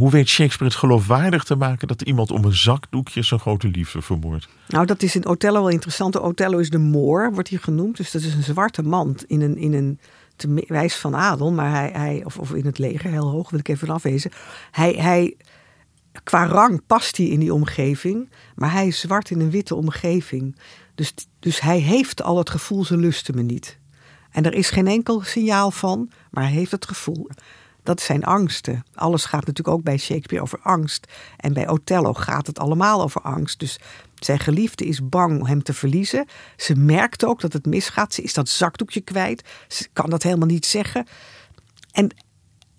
Hoe 0.00 0.10
weet 0.10 0.28
Shakespeare 0.28 0.72
het 0.72 0.82
geloofwaardig 0.82 1.44
te 1.44 1.56
maken 1.56 1.88
dat 1.88 2.02
iemand 2.02 2.30
om 2.30 2.44
een 2.44 2.56
zakdoekje 2.56 3.22
zijn 3.22 3.40
grote 3.40 3.68
liefde 3.68 4.02
vermoordt? 4.02 4.48
Nou, 4.68 4.86
dat 4.86 5.02
is 5.02 5.14
in 5.14 5.26
Othello 5.26 5.60
wel 5.60 5.68
interessant. 5.68 6.20
Othello 6.20 6.58
is 6.58 6.70
de 6.70 6.78
Moor, 6.78 7.32
wordt 7.32 7.48
hij 7.48 7.58
genoemd. 7.58 7.96
Dus 7.96 8.10
dat 8.10 8.22
is 8.22 8.34
een 8.34 8.42
zwarte 8.42 8.82
man 8.82 9.18
in 9.26 9.40
een, 9.40 9.56
in 9.56 9.72
een 9.72 9.98
te 10.36 10.64
wijs 10.66 10.96
van 10.96 11.16
adel, 11.16 11.52
maar 11.52 11.70
hij, 11.70 11.90
hij 11.92 12.22
of, 12.24 12.38
of 12.38 12.54
in 12.54 12.66
het 12.66 12.78
leger, 12.78 13.10
heel 13.10 13.30
hoog 13.30 13.50
wil 13.50 13.58
ik 13.58 13.68
even 13.68 13.88
afwezen. 13.88 14.30
Hij, 14.70 14.92
hij, 14.92 15.36
qua 16.22 16.46
rang 16.46 16.86
past 16.86 17.16
hij 17.16 17.26
in 17.26 17.40
die 17.40 17.54
omgeving, 17.54 18.30
maar 18.54 18.72
hij 18.72 18.86
is 18.86 19.00
zwart 19.00 19.30
in 19.30 19.40
een 19.40 19.50
witte 19.50 19.74
omgeving. 19.74 20.56
Dus, 20.94 21.14
dus 21.38 21.60
hij 21.60 21.78
heeft 21.78 22.22
al 22.22 22.38
het 22.38 22.50
gevoel, 22.50 22.84
ze 22.84 22.96
lusten 22.96 23.34
me 23.34 23.42
niet. 23.42 23.78
En 24.30 24.44
er 24.44 24.54
is 24.54 24.70
geen 24.70 24.86
enkel 24.86 25.20
signaal 25.20 25.70
van, 25.70 26.10
maar 26.30 26.44
hij 26.44 26.52
heeft 26.52 26.70
het 26.70 26.86
gevoel. 26.86 27.28
Dat 27.82 28.00
zijn 28.00 28.24
angsten. 28.24 28.84
Alles 28.94 29.24
gaat 29.24 29.46
natuurlijk 29.46 29.76
ook 29.76 29.82
bij 29.82 29.98
Shakespeare 29.98 30.42
over 30.42 30.58
angst. 30.62 31.06
En 31.36 31.52
bij 31.52 31.68
Othello 31.68 32.12
gaat 32.12 32.46
het 32.46 32.58
allemaal 32.58 33.02
over 33.02 33.20
angst. 33.20 33.58
Dus 33.58 33.78
zijn 34.14 34.38
geliefde 34.38 34.84
is 34.84 35.08
bang 35.08 35.46
hem 35.46 35.62
te 35.62 35.72
verliezen. 35.72 36.26
Ze 36.56 36.74
merkt 36.74 37.24
ook 37.24 37.40
dat 37.40 37.52
het 37.52 37.66
misgaat. 37.66 38.14
Ze 38.14 38.22
is 38.22 38.34
dat 38.34 38.48
zakdoekje 38.48 39.00
kwijt. 39.00 39.48
Ze 39.68 39.88
kan 39.92 40.10
dat 40.10 40.22
helemaal 40.22 40.46
niet 40.46 40.66
zeggen. 40.66 41.06
En 41.92 42.10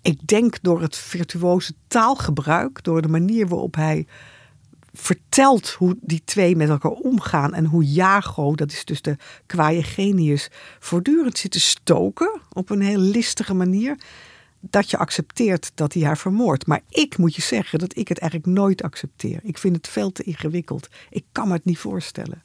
ik 0.02 0.26
denk 0.26 0.62
door 0.62 0.80
het 0.80 0.96
virtuoze 0.96 1.72
taalgebruik, 1.88 2.84
door 2.84 3.02
de 3.02 3.08
manier 3.08 3.48
waarop 3.48 3.74
hij 3.74 4.06
vertelt 4.92 5.70
hoe 5.70 5.96
die 6.00 6.22
twee 6.24 6.56
met 6.56 6.68
elkaar 6.68 6.90
omgaan 6.90 7.54
en 7.54 7.64
hoe 7.64 7.84
Jago, 7.84 8.54
dat 8.54 8.72
is 8.72 8.84
dus 8.84 9.02
de 9.02 9.16
kwaaie 9.46 9.82
genius, 9.82 10.50
voortdurend 10.78 11.38
zit 11.38 11.50
te 11.50 11.60
stoken 11.60 12.40
op 12.52 12.70
een 12.70 12.80
heel 12.80 12.98
listige 12.98 13.54
manier, 13.54 13.98
dat 14.70 14.90
je 14.90 14.96
accepteert 14.96 15.72
dat 15.74 15.92
hij 15.92 16.02
haar 16.02 16.18
vermoordt. 16.18 16.66
Maar 16.66 16.80
ik 16.88 17.18
moet 17.18 17.34
je 17.34 17.42
zeggen 17.42 17.78
dat 17.78 17.96
ik 17.96 18.08
het 18.08 18.18
eigenlijk 18.18 18.52
nooit 18.52 18.82
accepteer. 18.82 19.40
Ik 19.42 19.58
vind 19.58 19.76
het 19.76 19.88
veel 19.88 20.12
te 20.12 20.22
ingewikkeld. 20.22 20.88
Ik 21.10 21.24
kan 21.32 21.48
me 21.48 21.54
het 21.54 21.64
niet 21.64 21.78
voorstellen. 21.78 22.42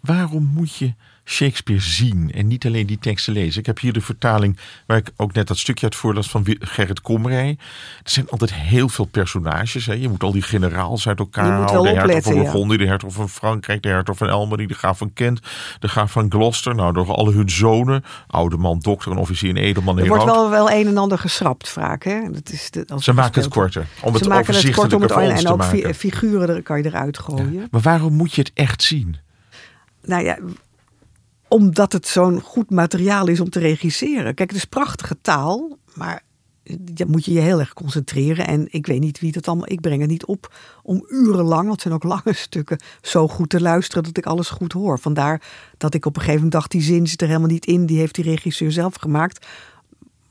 Waarom 0.00 0.44
moet 0.44 0.76
je 0.76 0.94
Shakespeare 1.28 1.80
zien 1.80 2.32
en 2.32 2.46
niet 2.46 2.66
alleen 2.66 2.86
die 2.86 2.98
teksten 2.98 3.32
lezen? 3.32 3.60
Ik 3.60 3.66
heb 3.66 3.78
hier 3.78 3.92
de 3.92 4.00
vertaling 4.00 4.58
waar 4.86 4.96
ik 4.96 5.10
ook 5.16 5.32
net 5.32 5.46
dat 5.46 5.58
stukje 5.58 5.84
uit 5.84 5.94
voorlas 5.94 6.30
van 6.30 6.46
Gerrit 6.58 7.00
Komrij. 7.00 7.48
Er 8.02 8.10
zijn 8.10 8.28
altijd 8.28 8.54
heel 8.54 8.88
veel 8.88 9.04
personages. 9.04 9.86
Hè. 9.86 9.92
Je 9.92 10.08
moet 10.08 10.22
al 10.22 10.32
die 10.32 10.42
generaals 10.42 11.08
uit 11.08 11.18
elkaar 11.18 11.52
houden. 11.52 11.92
De 11.92 11.98
hertog 11.98 12.22
van 12.22 12.34
ja. 12.34 12.42
Burgondië, 12.42 12.76
de 12.76 12.86
hertog 12.86 13.12
van 13.12 13.28
Frankrijk, 13.28 13.82
de 13.82 13.88
hertog 13.88 14.16
van 14.16 14.28
Elmery, 14.28 14.66
de 14.66 14.74
graaf 14.74 14.98
van 14.98 15.12
Kent, 15.12 15.40
de 15.78 15.88
graaf 15.88 16.12
van 16.12 16.30
Gloucester. 16.30 16.74
Nou, 16.74 16.92
door 16.92 17.12
al 17.12 17.32
hun 17.32 17.50
zonen. 17.50 18.04
Oude 18.26 18.56
man, 18.56 18.78
dokter, 18.78 19.10
een 19.10 19.18
officier, 19.18 19.50
een 19.50 19.56
edelman, 19.56 19.98
Er 19.98 20.08
wordt 20.08 20.24
wel, 20.24 20.50
wel 20.50 20.70
een 20.70 20.86
en 20.86 20.96
ander 20.96 21.18
geschrapt 21.18 21.68
vaak. 21.68 22.04
Hè? 22.04 22.30
Dat 22.30 22.50
is 22.52 22.70
de, 22.70 22.84
als 22.88 23.04
Ze 23.04 23.12
maken 23.12 23.42
het 23.42 23.50
korter. 23.50 23.86
Om 24.02 24.12
het 24.14 24.22
Ze 24.22 24.28
maken 24.28 24.54
het 24.54 24.70
kort 24.70 24.92
om 24.92 25.02
het 25.02 25.12
voor 25.12 25.22
en, 25.22 25.36
en 25.36 25.48
ook 25.48 25.64
figuren 25.94 26.62
kan 26.62 26.78
je 26.78 26.84
eruit 26.84 27.18
gooien. 27.18 27.68
Maar 27.70 27.80
waarom 27.80 28.12
moet 28.12 28.34
je 28.34 28.40
het 28.40 28.50
echt 28.54 28.82
zien? 28.82 29.16
Nou 30.04 30.24
ja, 30.24 30.38
omdat 31.48 31.92
het 31.92 32.06
zo'n 32.06 32.40
goed 32.40 32.70
materiaal 32.70 33.26
is 33.26 33.40
om 33.40 33.50
te 33.50 33.58
regisseren. 33.58 34.34
Kijk, 34.34 34.50
het 34.50 34.58
is 34.58 34.64
prachtige 34.64 35.16
taal, 35.20 35.78
maar 35.94 36.22
ja, 36.94 37.06
moet 37.06 37.24
je 37.24 37.32
je 37.32 37.40
heel 37.40 37.58
erg 37.58 37.72
concentreren. 37.72 38.46
En 38.46 38.66
ik 38.70 38.86
weet 38.86 39.00
niet 39.00 39.20
wie 39.20 39.32
dat 39.32 39.48
allemaal. 39.48 39.70
Ik 39.70 39.80
breng 39.80 40.00
het 40.00 40.10
niet 40.10 40.24
op 40.24 40.54
om 40.82 41.04
urenlang, 41.08 41.60
want 41.60 41.70
het 41.72 41.80
zijn 41.80 41.94
ook 41.94 42.02
lange 42.02 42.32
stukken, 42.32 42.78
zo 43.02 43.28
goed 43.28 43.48
te 43.48 43.60
luisteren 43.60 44.02
dat 44.02 44.16
ik 44.16 44.26
alles 44.26 44.48
goed 44.48 44.72
hoor. 44.72 44.98
Vandaar 44.98 45.42
dat 45.76 45.94
ik 45.94 46.06
op 46.06 46.14
een 46.14 46.20
gegeven 46.20 46.42
moment 46.42 46.60
dacht: 46.60 46.70
die 46.70 46.82
zin 46.82 47.06
zit 47.06 47.20
er 47.20 47.26
helemaal 47.26 47.48
niet 47.48 47.66
in. 47.66 47.86
Die 47.86 47.98
heeft 47.98 48.14
die 48.14 48.24
regisseur 48.24 48.72
zelf 48.72 48.94
gemaakt. 48.94 49.46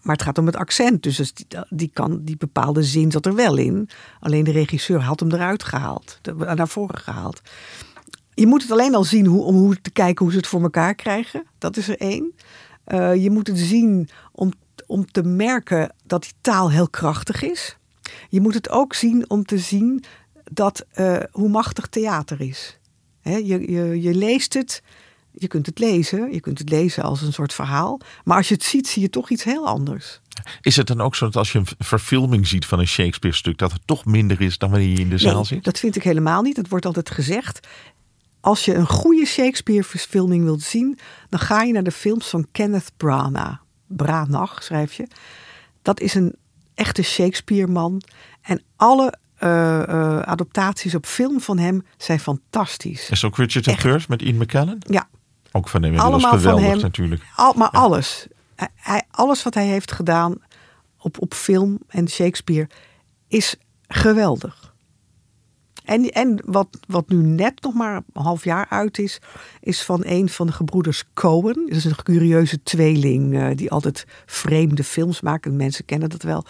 Maar 0.02 0.16
het 0.16 0.26
gaat 0.26 0.38
om 0.38 0.46
het 0.46 0.56
accent. 0.56 1.04
Dus 1.04 1.34
die, 1.70 1.90
kan, 1.94 2.24
die 2.24 2.38
bepaalde 2.38 2.84
zin 2.84 3.12
zat 3.12 3.26
er 3.26 3.36
wel 3.36 3.58
in. 3.58 3.90
Alleen 4.20 4.44
de 4.44 4.52
regisseur 4.52 5.02
had 5.02 5.20
hem 5.20 5.32
eruit 5.32 5.64
gehaald. 5.64 6.20
Naar 6.56 6.68
voren 6.68 7.00
gehaald. 7.00 7.42
Je 8.40 8.48
moet 8.48 8.62
het 8.62 8.72
alleen 8.72 8.96
al 8.96 9.04
zien 9.04 9.26
hoe, 9.26 9.44
om 9.44 9.56
hoe 9.56 9.82
te 9.82 9.90
kijken 9.90 10.24
hoe 10.24 10.34
ze 10.34 10.40
het 10.40 10.48
voor 10.48 10.62
elkaar 10.62 10.96
krijgen. 10.96 11.46
Dat 11.58 11.78
is 11.78 11.88
er 11.88 11.98
één. 11.98 12.34
Eh, 12.84 13.16
je 13.16 13.30
moet 13.30 13.48
het 13.48 13.60
zien 13.60 14.10
om, 14.32 14.52
om 14.88 15.12
te 15.12 15.24
merken 15.24 15.94
dat 16.04 16.22
die 16.22 16.34
taal 16.42 16.72
heel 16.72 16.90
krachtig 16.90 17.44
is. 17.44 17.78
Je 18.30 18.42
moet 18.42 18.54
het 18.54 18.70
ook 18.70 18.94
zien 18.94 19.30
om 19.30 19.44
te 19.44 19.58
zien 19.58 20.04
dat, 20.44 20.86
eh, 20.92 21.18
hoe 21.32 21.50
machtig 21.50 21.88
theater 21.88 22.42
is. 22.42 22.78
Je, 23.22 23.72
je, 23.72 24.02
je 24.02 24.14
leest 24.14 24.54
het, 24.54 24.82
je 25.32 25.48
kunt 25.48 25.66
het 25.66 25.80
lezen, 25.80 26.34
je 26.34 26.40
kunt 26.40 26.60
het 26.60 26.70
lezen 26.70 27.04
als 27.04 27.22
een 27.22 27.34
soort 27.34 27.54
verhaal. 27.54 28.00
Maar 28.24 28.38
als 28.38 28.48
je 28.48 28.54
het 28.54 28.64
ziet, 28.64 28.88
zie 28.88 29.02
je 29.02 29.10
toch 29.10 29.30
iets 29.30 29.44
heel 29.44 29.68
anders. 29.68 30.22
Is 30.62 30.76
het 30.76 30.88
dan 30.88 31.02
ook 31.02 31.16
zo 31.16 31.26
dat 31.26 31.36
als 31.36 31.52
je 31.52 31.60
een 31.60 31.68
verfilming 31.78 32.48
ziet 32.48 32.66
van 32.66 32.80
een 32.80 32.88
Shakespeare-stuk, 32.88 33.58
dat 33.58 33.72
het 33.72 33.82
toch 33.86 34.06
minder 34.06 34.42
is 34.42 34.58
dan 34.58 34.70
wanneer 34.70 34.90
je 34.90 35.00
in 35.00 35.10
de 35.10 35.18
zaal 35.18 35.46
zit? 35.46 35.64
dat 35.64 35.80
vind 35.80 35.96
ik 35.96 36.04
helemaal 36.04 36.42
niet. 36.42 36.58
Het 36.58 36.70
wordt 36.70 36.86
altijd 36.86 37.10
gezegd. 37.10 37.68
Als 38.48 38.66
je 38.66 38.74
een 38.74 38.88
goede 38.88 39.26
Shakespeare-verfilming 39.26 40.44
wilt 40.44 40.62
zien, 40.62 41.00
dan 41.30 41.40
ga 41.40 41.62
je 41.62 41.74
naar 41.74 41.84
de 41.84 41.92
films 41.92 42.28
van 42.28 42.48
Kenneth 42.52 42.92
Branagh. 42.98 43.62
Branagh 43.88 44.62
schrijf 44.62 44.94
je. 44.94 45.08
Dat 45.82 46.00
is 46.00 46.14
een 46.14 46.36
echte 46.74 47.02
Shakespeare-man. 47.02 48.02
En 48.42 48.62
alle 48.76 49.14
eh, 49.38 49.82
eh, 49.84 50.20
adaptaties 50.20 50.96
op 50.96 51.06
film 51.06 51.42
van 51.42 51.58
hem 51.58 51.86
zijn 51.98 52.20
fantastisch. 52.20 53.10
Is 53.10 53.24
ook 53.24 53.38
Richard 53.38 53.68
Echt. 53.68 53.84
III 53.84 54.06
met 54.08 54.22
Ian 54.22 54.38
McKellen? 54.38 54.78
Ja, 54.80 55.08
Ook 55.52 55.70
van 55.70 55.84
hem 55.84 55.94
inmiddels 55.94 56.24
allemaal 56.24 56.40
van 56.40 56.40
geweldig 56.40 56.72
hem. 56.72 56.82
natuurlijk. 56.82 57.22
Al, 57.36 57.54
maar 57.54 57.70
alles. 57.70 58.28
Hij, 58.76 59.04
alles 59.12 59.44
wat 59.44 59.54
hij 59.54 59.66
heeft 59.66 59.92
gedaan 59.92 60.36
op, 61.00 61.22
op 61.22 61.34
film 61.34 61.80
en 61.88 62.10
Shakespeare 62.10 62.70
is 63.28 63.56
geweldig. 63.88 64.76
En, 65.88 66.10
en 66.10 66.42
wat, 66.46 66.68
wat 66.88 67.10
nu 67.10 67.16
net 67.18 67.62
nog 67.62 67.74
maar 67.74 67.96
een 67.96 68.22
half 68.24 68.44
jaar 68.44 68.66
uit 68.70 68.98
is, 69.00 69.20
is 69.62 69.82
van 69.84 70.02
een 70.06 70.30
van 70.30 70.48
de 70.48 70.54
gebroeders 70.54 71.04
Cohen. 71.14 71.66
Dat 71.68 71.78
is 71.78 71.86
een 71.86 72.04
curieuze 72.04 72.64
tweeling 72.64 73.36
eh, 73.40 73.48
die 73.56 73.72
altijd 73.72 74.06
vreemde 74.26 74.84
films 74.84 75.22
maken. 75.22 75.56
Mensen 75.56 75.86
kennen 75.86 76.10
dat 76.10 76.24
wel. 76.24 76.46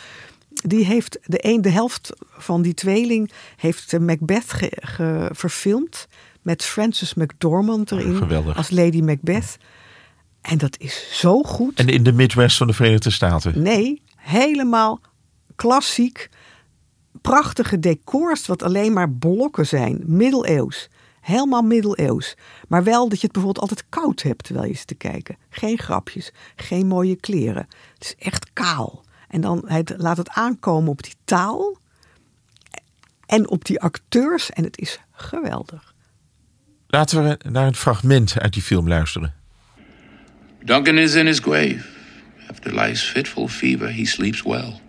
Die 0.49 0.85
heeft 0.85 1.19
de, 1.23 1.37
een, 1.45 1.61
de 1.61 1.69
helft 1.69 2.09
van 2.37 2.61
die 2.61 2.73
tweeling 2.73 3.31
heeft 3.55 3.93
eh, 3.93 3.99
Macbeth 3.99 4.53
ge- 4.53 4.77
ge- 4.81 5.29
verfilmd. 5.33 6.07
Met 6.41 6.63
Frances 6.63 7.13
McDormand 7.13 7.91
erin 7.91 8.15
geweldig. 8.15 8.57
als 8.57 8.69
Lady 8.69 9.01
Macbeth. 9.01 9.57
En 10.41 10.57
dat 10.57 10.77
is 10.79 11.07
zo 11.19 11.43
goed. 11.43 11.79
En 11.79 11.87
in 11.87 12.03
de 12.03 12.11
Midwest 12.13 12.57
van 12.57 12.67
de 12.67 12.73
Verenigde 12.73 13.09
Staten. 13.11 13.61
Nee, 13.61 14.01
helemaal 14.15 14.99
klassiek. 15.55 16.29
Prachtige 17.27 17.79
decors, 17.79 18.47
wat 18.47 18.63
alleen 18.63 18.93
maar 18.93 19.11
blokken 19.11 19.65
zijn. 19.65 20.03
Middeleeuws. 20.05 20.89
Helemaal 21.21 21.61
middeleeuws. 21.61 22.35
Maar 22.67 22.83
wel 22.83 23.09
dat 23.09 23.19
je 23.19 23.23
het 23.23 23.31
bijvoorbeeld 23.31 23.69
altijd 23.69 23.89
koud 23.89 24.21
hebt 24.21 24.43
terwijl 24.43 24.67
je 24.67 24.75
zit 24.75 24.87
te 24.87 24.95
kijken. 24.95 25.37
Geen 25.49 25.77
grapjes, 25.77 26.31
geen 26.55 26.87
mooie 26.87 27.15
kleren. 27.15 27.67
Het 27.93 28.03
is 28.03 28.15
echt 28.25 28.53
kaal. 28.53 29.03
En 29.27 29.41
dan 29.41 29.63
hij 29.65 29.85
laat 29.97 30.17
het 30.17 30.29
aankomen 30.29 30.89
op 30.89 31.03
die 31.03 31.15
taal 31.25 31.77
en 33.25 33.49
op 33.49 33.65
die 33.65 33.79
acteurs. 33.79 34.49
En 34.49 34.63
het 34.63 34.77
is 34.77 34.99
geweldig. 35.11 35.93
Laten 36.87 37.23
we 37.23 37.39
naar 37.49 37.67
een 37.67 37.75
fragment 37.75 38.39
uit 38.39 38.53
die 38.53 38.61
film 38.61 38.87
luisteren. 38.87 39.33
Duncan 40.63 40.97
is 40.97 41.15
in 41.15 41.25
his 41.25 41.39
grave. 41.39 41.85
After 42.49 42.73
life's 42.73 43.03
fitful 43.03 43.47
fever, 43.47 43.95
he 43.95 44.05
sleeps 44.05 44.41
well. 44.41 44.85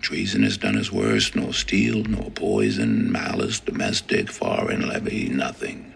Treason 0.00 0.42
has 0.42 0.56
done 0.56 0.74
his 0.74 0.90
worst, 0.90 1.36
nor 1.36 1.52
steel, 1.52 2.02
nor 2.04 2.30
poison, 2.30 3.10
malice, 3.12 3.60
domestic, 3.60 4.30
foreign, 4.30 4.88
levy, 4.88 5.28
nothing 5.28 5.90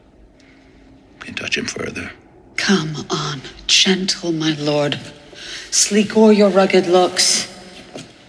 can 1.25 1.35
touch 1.35 1.57
him 1.57 1.67
further. 1.67 2.13
Come 2.57 2.95
on, 3.11 3.41
gentle, 3.67 4.33
my 4.33 4.55
lord. 4.55 4.99
Sleek 5.71 6.17
o'er 6.17 6.33
your 6.33 6.51
rugged 6.51 6.87
looks. 6.87 7.51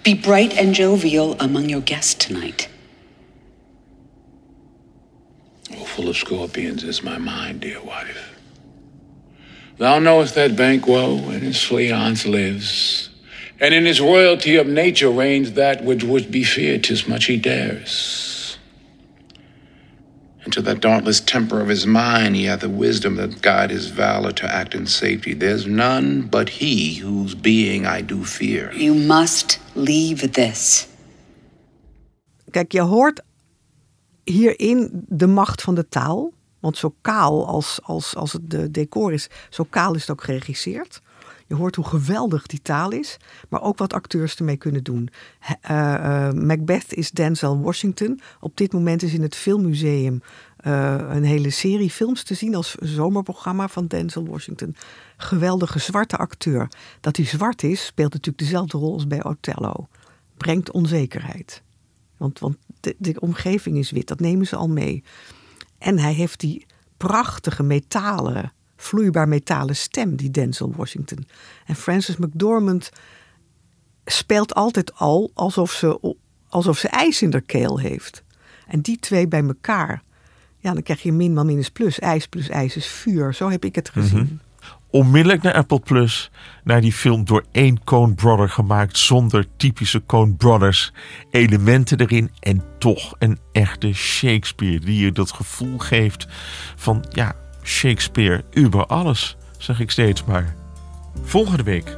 Be 0.04 0.14
bright 0.14 0.58
and 0.58 0.74
jovial 0.74 1.34
among 1.40 1.70
your 1.70 1.82
guests 1.82 2.14
tonight. 2.14 2.70
Oh, 5.74 5.84
full 5.84 6.10
of 6.10 6.16
scorpions 6.16 6.84
is 6.84 7.04
my 7.04 7.18
mind, 7.18 7.62
dear 7.62 7.82
wife. 7.82 8.40
Thou 9.78 10.00
knowest 10.00 10.36
that 10.36 10.56
Banquo 10.56 11.18
in 11.30 11.42
his 11.42 11.58
fleance 11.58 12.26
lives, 12.26 13.10
and 13.60 13.74
in 13.74 13.86
his 13.86 14.02
royalty 14.02 14.56
of 14.58 14.68
nature 14.68 15.10
reigns 15.10 15.54
that 15.54 15.84
which 15.84 16.04
would 16.04 16.32
be 16.32 16.44
feared, 16.44 16.84
tis 16.84 17.08
much 17.08 17.26
he 17.26 17.38
dares. 17.38 18.58
And 20.44 20.54
to 20.54 20.62
that 20.62 20.80
dauntless 20.80 21.20
temper 21.20 21.60
of 21.60 21.70
his 21.70 21.88
mind, 21.88 22.36
he 22.36 22.46
hath 22.46 22.60
the 22.60 22.70
wisdom 22.70 23.16
that 23.16 23.42
guide 23.42 23.72
his 23.72 23.88
valor 23.88 24.32
to 24.34 24.46
act 24.46 24.76
in 24.76 24.86
safety. 24.86 25.34
There's 25.34 25.66
none 25.66 26.28
but 26.30 26.50
he 26.50 26.96
whose 26.96 27.34
being 27.34 27.88
I 27.88 28.02
do 28.02 28.24
fear. 28.24 28.72
You 28.74 28.94
must 28.94 29.60
leave 29.74 30.32
this. 30.34 30.88
Kijk, 32.52 32.72
je 32.72 32.82
hoort 32.82 33.22
hierin 34.24 35.06
de 35.08 35.28
macht 35.28 35.62
van 35.62 35.76
de 35.76 35.88
taal. 35.90 36.34
Want 36.60 36.78
zo 36.78 36.96
kaal 37.02 37.48
als, 37.48 37.80
als, 37.84 38.16
als 38.16 38.34
het 38.34 38.50
de 38.50 38.72
decor 38.72 39.14
is, 39.14 39.28
zo 39.50 39.64
kaal 39.70 39.96
is 39.96 40.02
het 40.02 40.12
ook 40.12 40.24
geregisseerd. 40.24 41.02
Je 41.48 41.56
hoort 41.56 41.76
hoe 41.76 41.86
geweldig 41.86 42.46
die 42.46 42.62
taal 42.62 42.92
is, 42.92 43.18
maar 43.50 43.62
ook 43.62 43.78
wat 43.78 43.94
acteurs 43.94 44.36
ermee 44.36 44.58
kunnen 44.58 44.84
doen. 44.84 45.10
Uh, 45.50 45.52
uh, 45.72 46.32
Macbeth 46.32 46.94
is 46.94 47.12
Denzel 47.12 47.60
Washington. 47.60 48.20
Op 48.40 48.58
dit 48.58 48.74
moment 48.74 49.04
is 49.04 49.14
in 49.14 49.22
het 49.22 49.36
Filmmuseum 49.36 50.22
uh, 50.68 50.96
een 51.10 51.24
hele 51.24 51.50
serie 51.50 51.90
films 51.90 52.24
te 52.24 52.34
zien 52.34 52.56
als 52.56 52.76
zomerprogramma 52.76 53.68
van 53.68 53.88
Denzel 53.88 54.28
Washington. 54.28 54.76
Geweldige 55.18 55.80
zwarte 55.80 56.18
acteur. 56.18 56.70
Dat 57.02 57.18
hij 57.18 57.26
zwart 57.26 57.64
is, 57.64 57.86
speelt 57.86 58.14
natuurlijk 58.14 58.44
dezelfde 58.44 58.78
rol 58.78 58.94
als 58.94 59.08
bij 59.08 59.24
Othello. 59.24 59.88
Brengt 60.38 60.72
onzekerheid. 60.72 61.64
Want, 62.18 62.40
want 62.40 62.58
de, 62.80 62.96
de 62.98 63.20
omgeving 63.20 63.78
is 63.78 63.92
wit, 63.92 64.08
dat 64.08 64.20
nemen 64.20 64.48
ze 64.48 64.56
al 64.56 64.70
mee. 64.70 65.04
En 65.78 66.00
hij 66.00 66.14
heeft 66.14 66.40
die 66.40 66.66
prachtige 66.98 67.64
metalen, 67.64 68.54
vloeibaar 68.76 69.28
metalen 69.28 69.76
stem, 69.76 70.16
die 70.16 70.32
Denzel 70.32 70.74
Washington. 70.76 71.28
En 71.66 71.76
Frances 71.76 72.18
McDormand 72.18 72.92
speelt 74.06 74.54
altijd 74.54 74.96
al 74.96 75.32
alsof 75.34 75.72
ze, 75.72 76.16
alsof 76.50 76.78
ze 76.78 76.88
ijs 76.88 77.22
in 77.22 77.30
de 77.30 77.42
keel 77.42 77.80
heeft. 77.80 78.24
En 78.68 78.82
die 78.82 79.00
twee 79.00 79.28
bij 79.28 79.44
elkaar, 79.44 80.04
ja, 80.58 80.74
dan 80.74 80.84
krijg 80.84 81.04
je 81.04 81.12
min 81.12 81.46
minus 81.46 81.70
plus. 81.70 82.00
IJs 82.00 82.28
plus 82.28 82.50
ijs 82.50 82.76
is 82.76 82.88
vuur. 82.88 83.34
Zo 83.34 83.50
heb 83.50 83.66
ik 83.66 83.76
het 83.76 83.90
gezien. 83.90 84.20
Mm 84.20 84.28
-hmm. 84.28 84.40
Onmiddellijk 84.90 85.42
naar 85.42 85.54
Apple 85.54 85.80
Plus, 85.80 86.32
naar 86.64 86.82
die 86.82 86.94
film 86.94 87.26
door 87.26 87.46
één 87.52 87.84
Coen 87.84 88.16
Brother 88.16 88.50
gemaakt, 88.50 88.98
zonder 88.98 89.48
typische 89.58 90.06
Coen 90.06 90.36
Brothers 90.36 90.94
elementen 91.32 92.00
erin 92.00 92.32
en 92.40 92.64
toch 92.80 93.16
een 93.20 93.40
echte 93.52 93.94
Shakespeare 93.94 94.80
die 94.80 95.00
je 95.00 95.12
dat 95.12 95.32
gevoel 95.32 95.78
geeft 95.78 96.28
van 96.76 97.06
ja, 97.10 97.36
Shakespeare 97.66 98.44
über 98.54 98.86
alles, 98.86 99.38
zeg 99.58 99.80
ik 99.80 99.92
steeds 99.92 100.24
maar. 100.24 100.56
Volgende 101.24 101.64
week 101.64 101.98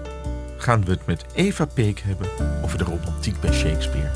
gaan 0.57 0.85
we 0.85 0.91
het 0.91 1.05
met 1.05 1.25
Eva 1.33 1.65
Peek 1.65 2.01
hebben 2.05 2.27
over 2.63 2.77
de 2.77 2.83
romantiek 2.83 3.39
bij 3.39 3.53
Shakespeare. 3.53 4.11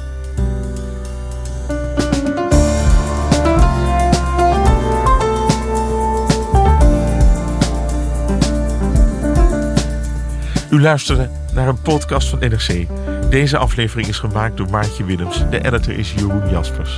U 10.69 10.81
luisterde 10.81 11.29
naar 11.53 11.67
een 11.67 11.81
podcast 11.81 12.29
van 12.29 12.39
NRC. 12.39 12.87
Deze 13.29 13.57
aflevering 13.57 14.07
is 14.07 14.19
gemaakt 14.19 14.57
door 14.57 14.69
Maartje 14.69 15.03
Willems. 15.03 15.49
De 15.49 15.65
editor 15.65 15.93
is 15.93 16.13
Jeroen 16.13 16.49
Jaspers. 16.49 16.97